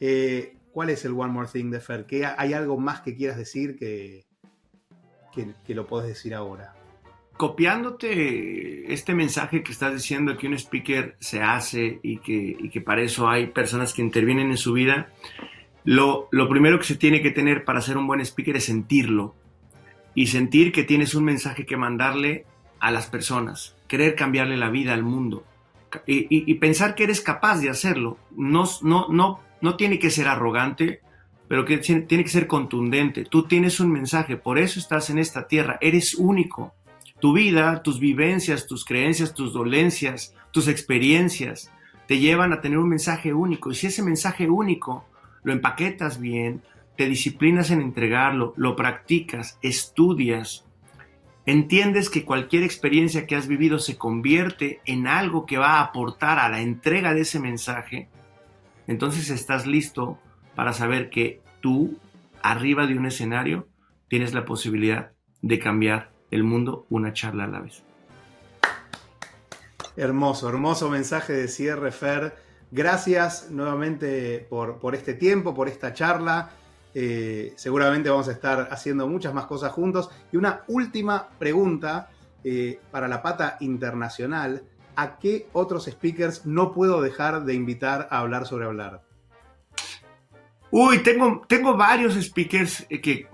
Eh, 0.00 0.56
¿Cuál 0.72 0.90
es 0.90 1.04
el 1.04 1.12
One 1.12 1.32
More 1.32 1.48
Thing 1.52 1.70
de 1.70 1.80
Fer? 1.80 2.06
¿Hay 2.38 2.54
algo 2.54 2.78
más 2.78 3.02
que 3.02 3.14
quieras 3.14 3.36
decir 3.36 3.76
que, 3.76 4.24
que, 5.34 5.74
lo 5.74 5.86
podés 5.86 6.08
decir 6.08 6.34
ahora? 6.34 6.74
Copiándote 7.38 8.92
este 8.92 9.14
mensaje 9.14 9.62
que 9.62 9.70
estás 9.70 9.94
diciendo 9.94 10.36
que 10.36 10.48
un 10.48 10.54
speaker 10.54 11.16
se 11.20 11.40
hace 11.40 12.00
y 12.02 12.18
que, 12.18 12.68
que 12.70 12.80
para 12.80 13.00
eso 13.00 13.28
hay 13.28 13.46
personas 13.46 13.94
que 13.94 14.02
intervienen 14.02 14.50
en 14.50 14.56
su 14.56 14.72
vida, 14.72 15.10
lo, 15.84 16.28
lo, 16.32 16.48
primero 16.48 16.78
que 16.78 16.84
se 16.84 16.96
tiene 16.96 17.22
que 17.22 17.30
tener 17.30 17.64
para 17.64 17.80
ser 17.80 17.96
un 17.96 18.08
buen 18.08 18.20
speaker 18.20 18.56
es 18.56 18.64
sentirlo 18.64 19.36
y 20.16 20.26
sentir 20.26 20.72
que 20.72 20.82
tienes 20.82 21.14
un 21.14 21.24
mensaje 21.24 21.64
que 21.64 21.76
mandarle 21.76 22.44
a 22.80 22.90
las 22.90 23.06
personas, 23.06 23.76
querer 23.86 24.16
cambiarle 24.16 24.56
la 24.56 24.68
vida 24.68 24.92
al 24.92 25.04
mundo 25.04 25.44
y, 26.06 26.26
y, 26.28 26.54
pensar 26.54 26.96
que 26.96 27.04
eres 27.04 27.20
capaz 27.20 27.60
de 27.60 27.70
hacerlo. 27.70 28.18
No, 28.36 28.64
no, 28.82 29.06
no, 29.10 29.40
no 29.60 29.76
tiene 29.76 30.00
que 30.00 30.10
ser 30.10 30.26
arrogante, 30.26 31.00
pero 31.46 31.64
que 31.64 31.78
tiene 31.78 32.24
que 32.24 32.30
ser 32.30 32.48
contundente. 32.48 33.24
Tú 33.24 33.44
tienes 33.44 33.78
un 33.78 33.92
mensaje, 33.92 34.36
por 34.36 34.58
eso 34.58 34.80
estás 34.80 35.08
en 35.08 35.18
esta 35.18 35.46
tierra, 35.46 35.78
eres 35.80 36.14
único 36.16 36.74
tu 37.20 37.32
vida, 37.32 37.82
tus 37.82 38.00
vivencias, 38.00 38.66
tus 38.66 38.84
creencias, 38.84 39.34
tus 39.34 39.52
dolencias, 39.52 40.34
tus 40.52 40.68
experiencias 40.68 41.72
te 42.06 42.18
llevan 42.18 42.52
a 42.52 42.60
tener 42.60 42.78
un 42.78 42.88
mensaje 42.88 43.34
único. 43.34 43.70
Y 43.70 43.74
si 43.74 43.88
ese 43.88 44.02
mensaje 44.02 44.48
único 44.48 45.04
lo 45.42 45.52
empaquetas 45.52 46.18
bien, 46.20 46.62
te 46.96 47.06
disciplinas 47.06 47.70
en 47.70 47.80
entregarlo, 47.80 48.54
lo 48.56 48.74
practicas, 48.76 49.58
estudias, 49.62 50.66
entiendes 51.46 52.10
que 52.10 52.24
cualquier 52.24 52.62
experiencia 52.62 53.26
que 53.26 53.36
has 53.36 53.46
vivido 53.46 53.78
se 53.78 53.96
convierte 53.96 54.80
en 54.84 55.06
algo 55.06 55.46
que 55.46 55.58
va 55.58 55.74
a 55.74 55.82
aportar 55.82 56.38
a 56.38 56.48
la 56.48 56.60
entrega 56.60 57.14
de 57.14 57.20
ese 57.20 57.40
mensaje, 57.40 58.08
entonces 58.86 59.30
estás 59.30 59.66
listo 59.66 60.18
para 60.54 60.72
saber 60.72 61.10
que 61.10 61.40
tú, 61.60 61.98
arriba 62.42 62.86
de 62.86 62.96
un 62.96 63.06
escenario, 63.06 63.68
tienes 64.08 64.32
la 64.34 64.44
posibilidad 64.44 65.12
de 65.42 65.58
cambiar 65.58 66.10
el 66.30 66.44
mundo 66.44 66.86
una 66.90 67.12
charla 67.12 67.44
a 67.44 67.48
la 67.48 67.60
vez. 67.60 67.82
Hermoso, 69.96 70.48
hermoso 70.48 70.88
mensaje 70.88 71.32
de 71.32 71.48
cierre, 71.48 71.90
Fer. 71.90 72.36
Gracias 72.70 73.50
nuevamente 73.50 74.46
por, 74.48 74.78
por 74.78 74.94
este 74.94 75.14
tiempo, 75.14 75.54
por 75.54 75.68
esta 75.68 75.92
charla. 75.92 76.50
Eh, 76.94 77.52
seguramente 77.56 78.10
vamos 78.10 78.28
a 78.28 78.32
estar 78.32 78.68
haciendo 78.70 79.08
muchas 79.08 79.34
más 79.34 79.46
cosas 79.46 79.72
juntos. 79.72 80.10
Y 80.32 80.36
una 80.36 80.62
última 80.68 81.28
pregunta 81.38 82.10
eh, 82.44 82.80
para 82.90 83.08
la 83.08 83.22
pata 83.22 83.56
internacional. 83.60 84.62
¿A 84.96 85.18
qué 85.18 85.48
otros 85.52 85.84
speakers 85.84 86.44
no 86.44 86.72
puedo 86.72 87.00
dejar 87.00 87.44
de 87.44 87.54
invitar 87.54 88.08
a 88.10 88.18
hablar 88.18 88.46
sobre 88.46 88.66
hablar? 88.66 89.02
Uy, 90.70 90.98
tengo, 91.02 91.42
tengo 91.48 91.76
varios 91.76 92.14
speakers 92.14 92.86
eh, 92.90 93.00
que 93.00 93.28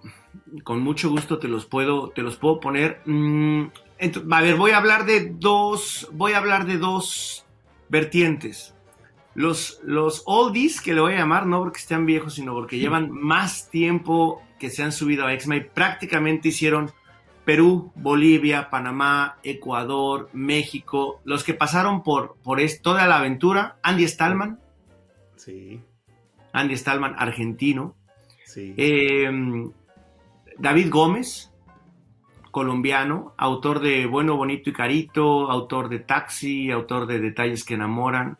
con 0.63 0.81
mucho 0.81 1.11
gusto 1.11 1.39
te 1.39 1.49
los 1.49 1.67
puedo, 1.67 2.11
te 2.11 2.23
los 2.23 2.37
puedo 2.37 2.61
poner. 2.61 3.01
Mm, 3.07 3.67
a 4.31 4.41
ver, 4.41 4.57
voy 4.57 4.73
a 4.73 4.79
hablar 4.79 5.07
de 5.07 5.31
dos, 5.31 6.09
voy 6.13 6.33
a 6.33 6.39
hablar 6.39 6.67
de 6.67 6.79
dos 6.79 7.47
vertientes. 7.89 8.75
Los, 9.35 9.81
los 9.83 10.23
oldies, 10.27 10.81
que 10.81 10.95
le 10.95 11.01
voy 11.01 11.15
a 11.15 11.19
llamar, 11.19 11.47
no 11.47 11.61
porque 11.61 11.81
estén 11.81 12.07
viejos, 12.07 12.35
sino 12.35 12.55
porque 12.55 12.79
llevan 12.79 13.11
más 13.11 13.69
tiempo 13.69 14.43
que 14.59 14.71
se 14.71 14.83
han 14.83 14.93
subido 14.93 15.27
a 15.27 15.39
XMA 15.39 15.57
prácticamente 15.75 16.49
hicieron 16.49 16.93
Perú, 17.45 17.93
Bolivia, 17.95 18.71
Panamá, 18.71 19.39
Ecuador, 19.43 20.31
México, 20.33 21.21
los 21.25 21.45
que 21.45 21.53
pasaron 21.53 22.03
por, 22.03 22.37
por 22.43 22.61
toda 22.83 23.07
la 23.07 23.19
aventura, 23.19 23.77
Andy 23.83 24.09
Stallman. 24.09 24.61
Sí. 25.37 25.81
Andy 26.53 26.77
Stallman, 26.77 27.15
argentino. 27.19 27.97
Sí. 28.47 28.75
Em, 28.77 29.71
David 30.59 30.91
Gómez, 30.91 31.53
colombiano, 32.51 33.35
autor 33.37 33.81
de 33.81 34.07
Bueno, 34.07 34.37
Bonito 34.37 34.71
y 34.71 34.73
Carito, 34.73 35.51
autor 35.51 35.89
de 35.89 35.99
Taxi, 35.99 36.71
autor 36.71 37.07
de 37.07 37.19
Detalles 37.19 37.65
que 37.65 37.75
enamoran. 37.75 38.39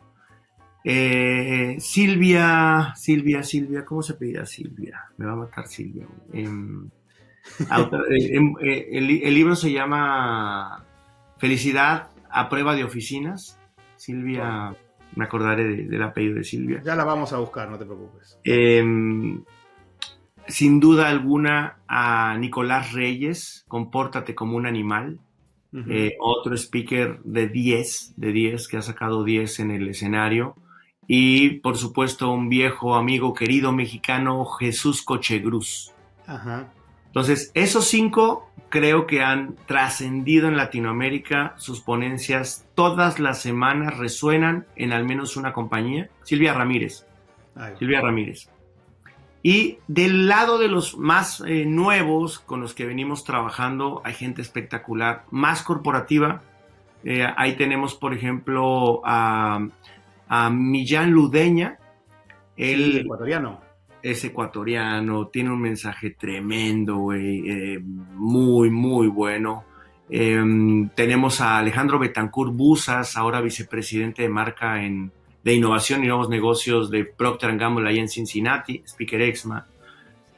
Eh, 0.85 1.75
Silvia, 1.79 2.93
Silvia, 2.95 3.43
Silvia, 3.43 3.83
¿cómo 3.83 4.01
se 4.01 4.13
pedía 4.13 4.45
Silvia? 4.45 5.03
Me 5.17 5.25
va 5.25 5.33
a 5.33 5.35
matar 5.35 5.67
Silvia. 5.67 6.07
Em, 6.31 6.85
eh, 7.59 8.35
em, 8.37 8.53
eh, 8.61 8.87
el, 8.91 9.33
libro 9.33 9.55
se 9.55 9.71
llama 9.71 10.85
Felicidad 11.37 12.09
a 12.29 12.47
prueba 12.47 12.75
de 12.75 12.83
oficinas. 12.83 13.59
Silvia, 13.97 14.75
me 15.15 15.25
acordaré 15.25 15.65
del 15.65 16.03
apellido 16.03 16.35
de 16.35 16.43
Silvia. 16.43 16.81
Ya 16.85 16.95
la 16.95 17.03
vamos 17.03 17.33
a 17.33 17.37
buscar, 17.39 17.69
no 17.69 17.77
te 17.77 17.85
preocupes. 17.85 18.39
Sin 20.47 20.79
duda 20.79 21.09
alguna 21.09 21.77
a 21.87 22.37
Nicolás 22.37 22.93
Reyes, 22.93 23.65
Compórtate 23.67 24.35
como 24.35 24.57
un 24.57 24.65
animal. 24.65 25.19
otro 26.19 26.55
speaker 26.55 27.19
de 27.23 27.49
10, 27.49 28.13
de 28.15 28.31
10, 28.31 28.67
que 28.69 28.77
ha 28.77 28.81
sacado 28.81 29.23
10 29.25 29.59
en 29.59 29.71
el 29.71 29.89
escenario 29.89 30.55
y 31.07 31.59
por 31.59 31.77
supuesto 31.77 32.31
un 32.31 32.49
viejo 32.49 32.95
amigo 32.95 33.33
querido 33.33 33.71
mexicano, 33.71 34.45
Jesús 34.45 35.03
Cochegruz. 35.03 35.93
Entonces, 37.07 37.51
esos 37.53 37.85
cinco 37.87 38.49
creo 38.69 39.07
que 39.07 39.21
han 39.21 39.55
trascendido 39.67 40.47
en 40.47 40.57
Latinoamérica, 40.57 41.53
sus 41.57 41.81
ponencias 41.81 42.67
todas 42.75 43.19
las 43.19 43.41
semanas 43.41 43.97
resuenan 43.97 44.65
en 44.75 44.91
al 44.91 45.05
menos 45.05 45.37
una 45.37 45.53
compañía. 45.53 46.09
Silvia 46.23 46.53
Ramírez. 46.53 47.05
Silvia 47.79 48.01
Ramírez. 48.01 48.49
Y 49.47 49.77
del 49.87 50.27
lado 50.27 50.57
de 50.57 50.67
los 50.67 50.97
más 50.97 51.43
eh, 51.45 51.65
nuevos 51.67 52.39
con 52.39 52.61
los 52.61 52.73
que 52.73 52.87
venimos 52.87 53.23
trabajando, 53.23 54.01
hay 54.03 54.15
gente 54.15 54.41
espectacular, 54.41 55.25
más 55.29 55.61
corporativa. 55.61 56.41
Eh, 57.03 57.23
ahí 57.37 57.55
tenemos, 57.55 57.93
por 57.93 58.15
ejemplo, 58.15 59.03
a 59.05 59.67
a 60.27 60.49
Millán 60.49 61.11
Ludeña. 61.11 61.77
el 62.57 62.97
ecuatoriano. 62.97 63.61
Es 64.01 64.23
ecuatoriano, 64.23 65.27
tiene 65.27 65.51
un 65.51 65.61
mensaje 65.61 66.09
tremendo, 66.09 67.13
eh, 67.13 67.79
muy, 67.83 68.71
muy 68.71 69.07
bueno. 69.09 69.65
Em, 70.09 70.89
tenemos 70.89 71.39
a 71.39 71.59
Alejandro 71.59 71.99
Betancourt 71.99 72.51
Busas, 72.51 73.15
ahora 73.15 73.41
vicepresidente 73.41 74.23
de 74.23 74.29
marca 74.29 74.83
en, 74.83 75.11
de 75.45 75.53
innovación 75.53 76.03
y 76.03 76.07
nuevos 76.07 76.27
negocios 76.27 76.89
de 76.89 77.05
Procter 77.05 77.55
Gamble 77.55 77.87
ahí 77.87 77.99
en 77.99 78.09
Cincinnati, 78.09 78.81
Speaker 78.83 79.21
Exma. 79.21 79.67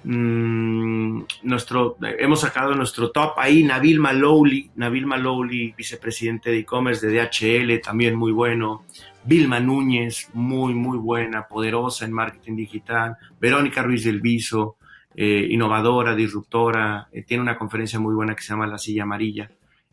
Mm, 0.03 1.21
nuestro, 1.43 1.95
hemos 2.01 2.41
sacado 2.41 2.75
nuestro 2.75 3.09
top 3.11 3.31
ahí, 3.37 3.63
Nabil 3.63 4.01
Malowli, 4.01 4.69
Nabil 4.75 5.05
Malowli, 5.05 5.73
vicepresidente 5.77 6.51
de 6.51 6.59
e-commerce 6.59 7.07
de 7.07 7.21
DHL, 7.21 7.79
también 7.81 8.15
muy 8.15 8.33
bueno. 8.33 8.83
Vilma 9.23 9.61
Núñez, 9.61 10.29
muy, 10.33 10.73
muy 10.73 10.97
buena, 10.97 11.47
poderosa 11.47 12.03
en 12.03 12.11
marketing 12.11 12.57
digital. 12.57 13.15
Verónica 13.39 13.83
Ruiz 13.83 14.03
del 14.03 14.19
Viso, 14.19 14.75
eh, 15.15 15.47
innovadora, 15.49 16.15
disruptora. 16.15 17.07
Eh, 17.13 17.23
tiene 17.23 17.43
una 17.43 17.57
conferencia 17.57 17.97
muy 17.97 18.13
buena 18.13 18.35
que 18.35 18.41
se 18.41 18.49
llama 18.49 18.67
La 18.67 18.77
Silla 18.77 19.03
Amarilla. 19.03 19.49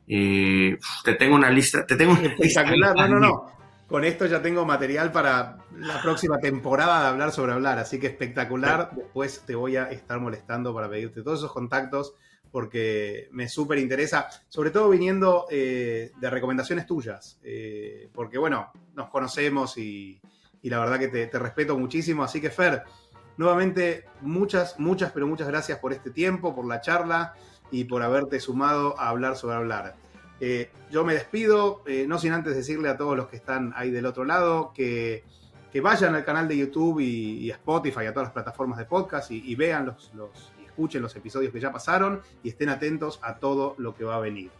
Eh, 0.08 0.76
te 1.04 1.14
tengo 1.14 1.36
una 1.36 1.50
lista, 1.50 1.86
te 1.86 1.94
tengo 1.94 2.12
una 2.12 2.22
Espectacular, 2.22 2.96
no, 2.96 3.08
no, 3.08 3.20
no. 3.20 3.54
Con 3.86 4.04
esto 4.04 4.24
ya 4.26 4.40
tengo 4.40 4.64
material 4.64 5.12
para 5.12 5.58
la 5.78 6.00
próxima 6.00 6.38
temporada 6.38 7.02
de 7.02 7.08
hablar 7.08 7.32
sobre 7.32 7.52
hablar, 7.52 7.78
así 7.78 8.00
que 8.00 8.06
espectacular. 8.06 8.90
Después 8.94 9.42
te 9.46 9.54
voy 9.54 9.76
a 9.76 9.90
estar 9.90 10.18
molestando 10.20 10.74
para 10.74 10.88
pedirte 10.88 11.22
todos 11.22 11.40
esos 11.40 11.52
contactos 11.52 12.14
porque 12.54 13.28
me 13.32 13.48
súper 13.48 13.80
interesa, 13.80 14.28
sobre 14.48 14.70
todo 14.70 14.88
viniendo 14.88 15.46
eh, 15.50 16.12
de 16.16 16.30
recomendaciones 16.30 16.86
tuyas, 16.86 17.40
eh, 17.42 18.08
porque 18.14 18.38
bueno, 18.38 18.70
nos 18.94 19.10
conocemos 19.10 19.76
y, 19.76 20.20
la 20.62 20.78
verdad 20.78 21.00
que 21.00 21.08
te, 21.08 21.38
respeto 21.40 21.76
muchísimo, 21.76 22.22
así 22.22 22.40
que 22.40 22.50
Fer, 22.50 22.84
nuevamente 23.38 24.04
muchas, 24.20 24.78
muchas, 24.78 25.10
pero 25.10 25.26
muchas 25.26 25.48
gracias 25.48 25.80
por 25.80 25.92
este 25.92 26.10
tiempo, 26.10 26.54
por 26.54 26.64
la 26.64 26.80
charla 26.80 27.34
y 27.72 27.86
por 27.86 28.04
haberte 28.04 28.38
sumado 28.38 28.98
a 29.00 29.08
hablar 29.08 29.36
sobre 29.36 29.56
hablar. 29.56 29.96
Eh, 30.40 30.70
yo 30.90 31.04
me 31.04 31.14
despido, 31.14 31.82
no 32.06 32.18
sin 32.18 32.32
antes 32.32 32.54
decirle 32.56 32.88
a 32.88 32.96
todos 32.96 33.16
los 33.16 33.28
que 33.28 33.36
están 33.36 33.72
ahí 33.76 33.90
del 33.90 34.06
otro 34.06 34.24
lado 34.24 34.72
que, 34.74 35.22
vayan 35.82 36.14
al 36.14 36.24
canal 36.24 36.46
de 36.46 36.56
YouTube 36.56 37.00
y, 37.00 37.50
Spotify, 37.50 38.06
a 38.06 38.12
todas 38.12 38.26
las 38.26 38.32
plataformas 38.32 38.78
de 38.78 38.84
podcast 38.84 39.30
y, 39.30 39.54
vean 39.54 39.86
los, 39.86 40.12
escuchen 40.64 41.02
los 41.02 41.14
episodios 41.14 41.52
que 41.52 41.60
ya 41.60 41.70
pasaron 41.70 42.20
y 42.42 42.48
estén 42.48 42.68
atentos 42.68 43.20
a 43.22 43.36
todo 43.36 43.76
lo 43.78 43.94
que 43.94 44.04
va 44.04 44.16
a 44.16 44.20
venir. 44.20 44.50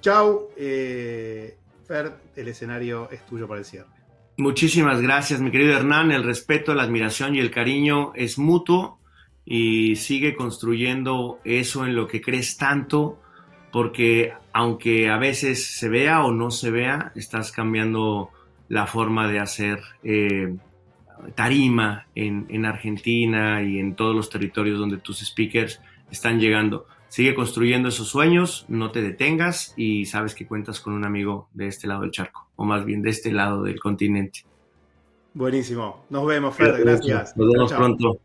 Chau, 0.00 0.48
eh, 0.56 1.56
Fer, 1.86 2.12
el 2.34 2.48
escenario 2.48 3.10
es 3.10 3.26
tuyo 3.26 3.46
para 3.46 3.60
el 3.60 3.66
cierre. 3.66 3.88
Muchísimas 4.38 5.02
gracias, 5.02 5.40
mi 5.40 5.50
querido 5.50 5.74
Hernán. 5.74 6.12
El 6.12 6.22
respeto, 6.22 6.74
la 6.74 6.84
admiración 6.84 7.34
y 7.34 7.40
el 7.40 7.50
cariño 7.50 8.12
es 8.14 8.38
mutuo 8.38 9.00
y 9.44 9.96
sigue 9.96 10.34
construyendo 10.34 11.40
eso 11.44 11.84
en 11.84 11.94
lo 11.94 12.06
que 12.06 12.20
crees 12.20 12.56
tanto, 12.56 13.20
porque 13.72 14.32
aunque 14.52 15.08
a 15.10 15.18
veces 15.18 15.78
se 15.78 15.88
vea 15.88 16.24
o 16.24 16.32
no 16.32 16.50
se 16.50 16.70
vea, 16.70 17.12
estás 17.14 17.52
cambiando 17.52 18.30
la 18.68 18.86
forma 18.86 19.28
de 19.28 19.38
hacer 19.38 19.80
eh, 20.02 20.56
tarima 21.34 22.06
en, 22.14 22.64
Argentina 22.64 23.62
y 23.62 23.78
en 23.78 23.94
todos 23.94 24.14
los 24.14 24.30
territorios 24.30 24.78
donde 24.78 24.98
tus 24.98 25.20
speakers 25.20 25.80
están 26.10 26.40
llegando. 26.40 26.86
Sigue 27.08 27.34
construyendo 27.34 27.88
esos 27.88 28.08
sueños, 28.08 28.66
no 28.68 28.90
te 28.90 29.00
detengas 29.00 29.72
y 29.76 30.04
sabes 30.04 30.34
que 30.34 30.46
cuentas 30.46 30.80
con 30.80 30.92
un 30.92 31.04
amigo 31.04 31.48
de 31.54 31.68
este 31.68 31.86
lado 31.86 32.02
del 32.02 32.10
charco, 32.10 32.48
o 32.56 32.64
más 32.64 32.84
bien 32.84 33.00
de 33.00 33.10
este 33.10 33.32
lado 33.32 33.62
del 33.62 33.80
continente. 33.80 34.44
Buenísimo. 35.32 36.04
Nos 36.10 36.26
vemos, 36.26 36.54
Fred. 36.54 36.80
Gracias. 36.80 37.36
Nos 37.36 37.52
vemos 37.52 37.72
pronto. 37.72 38.18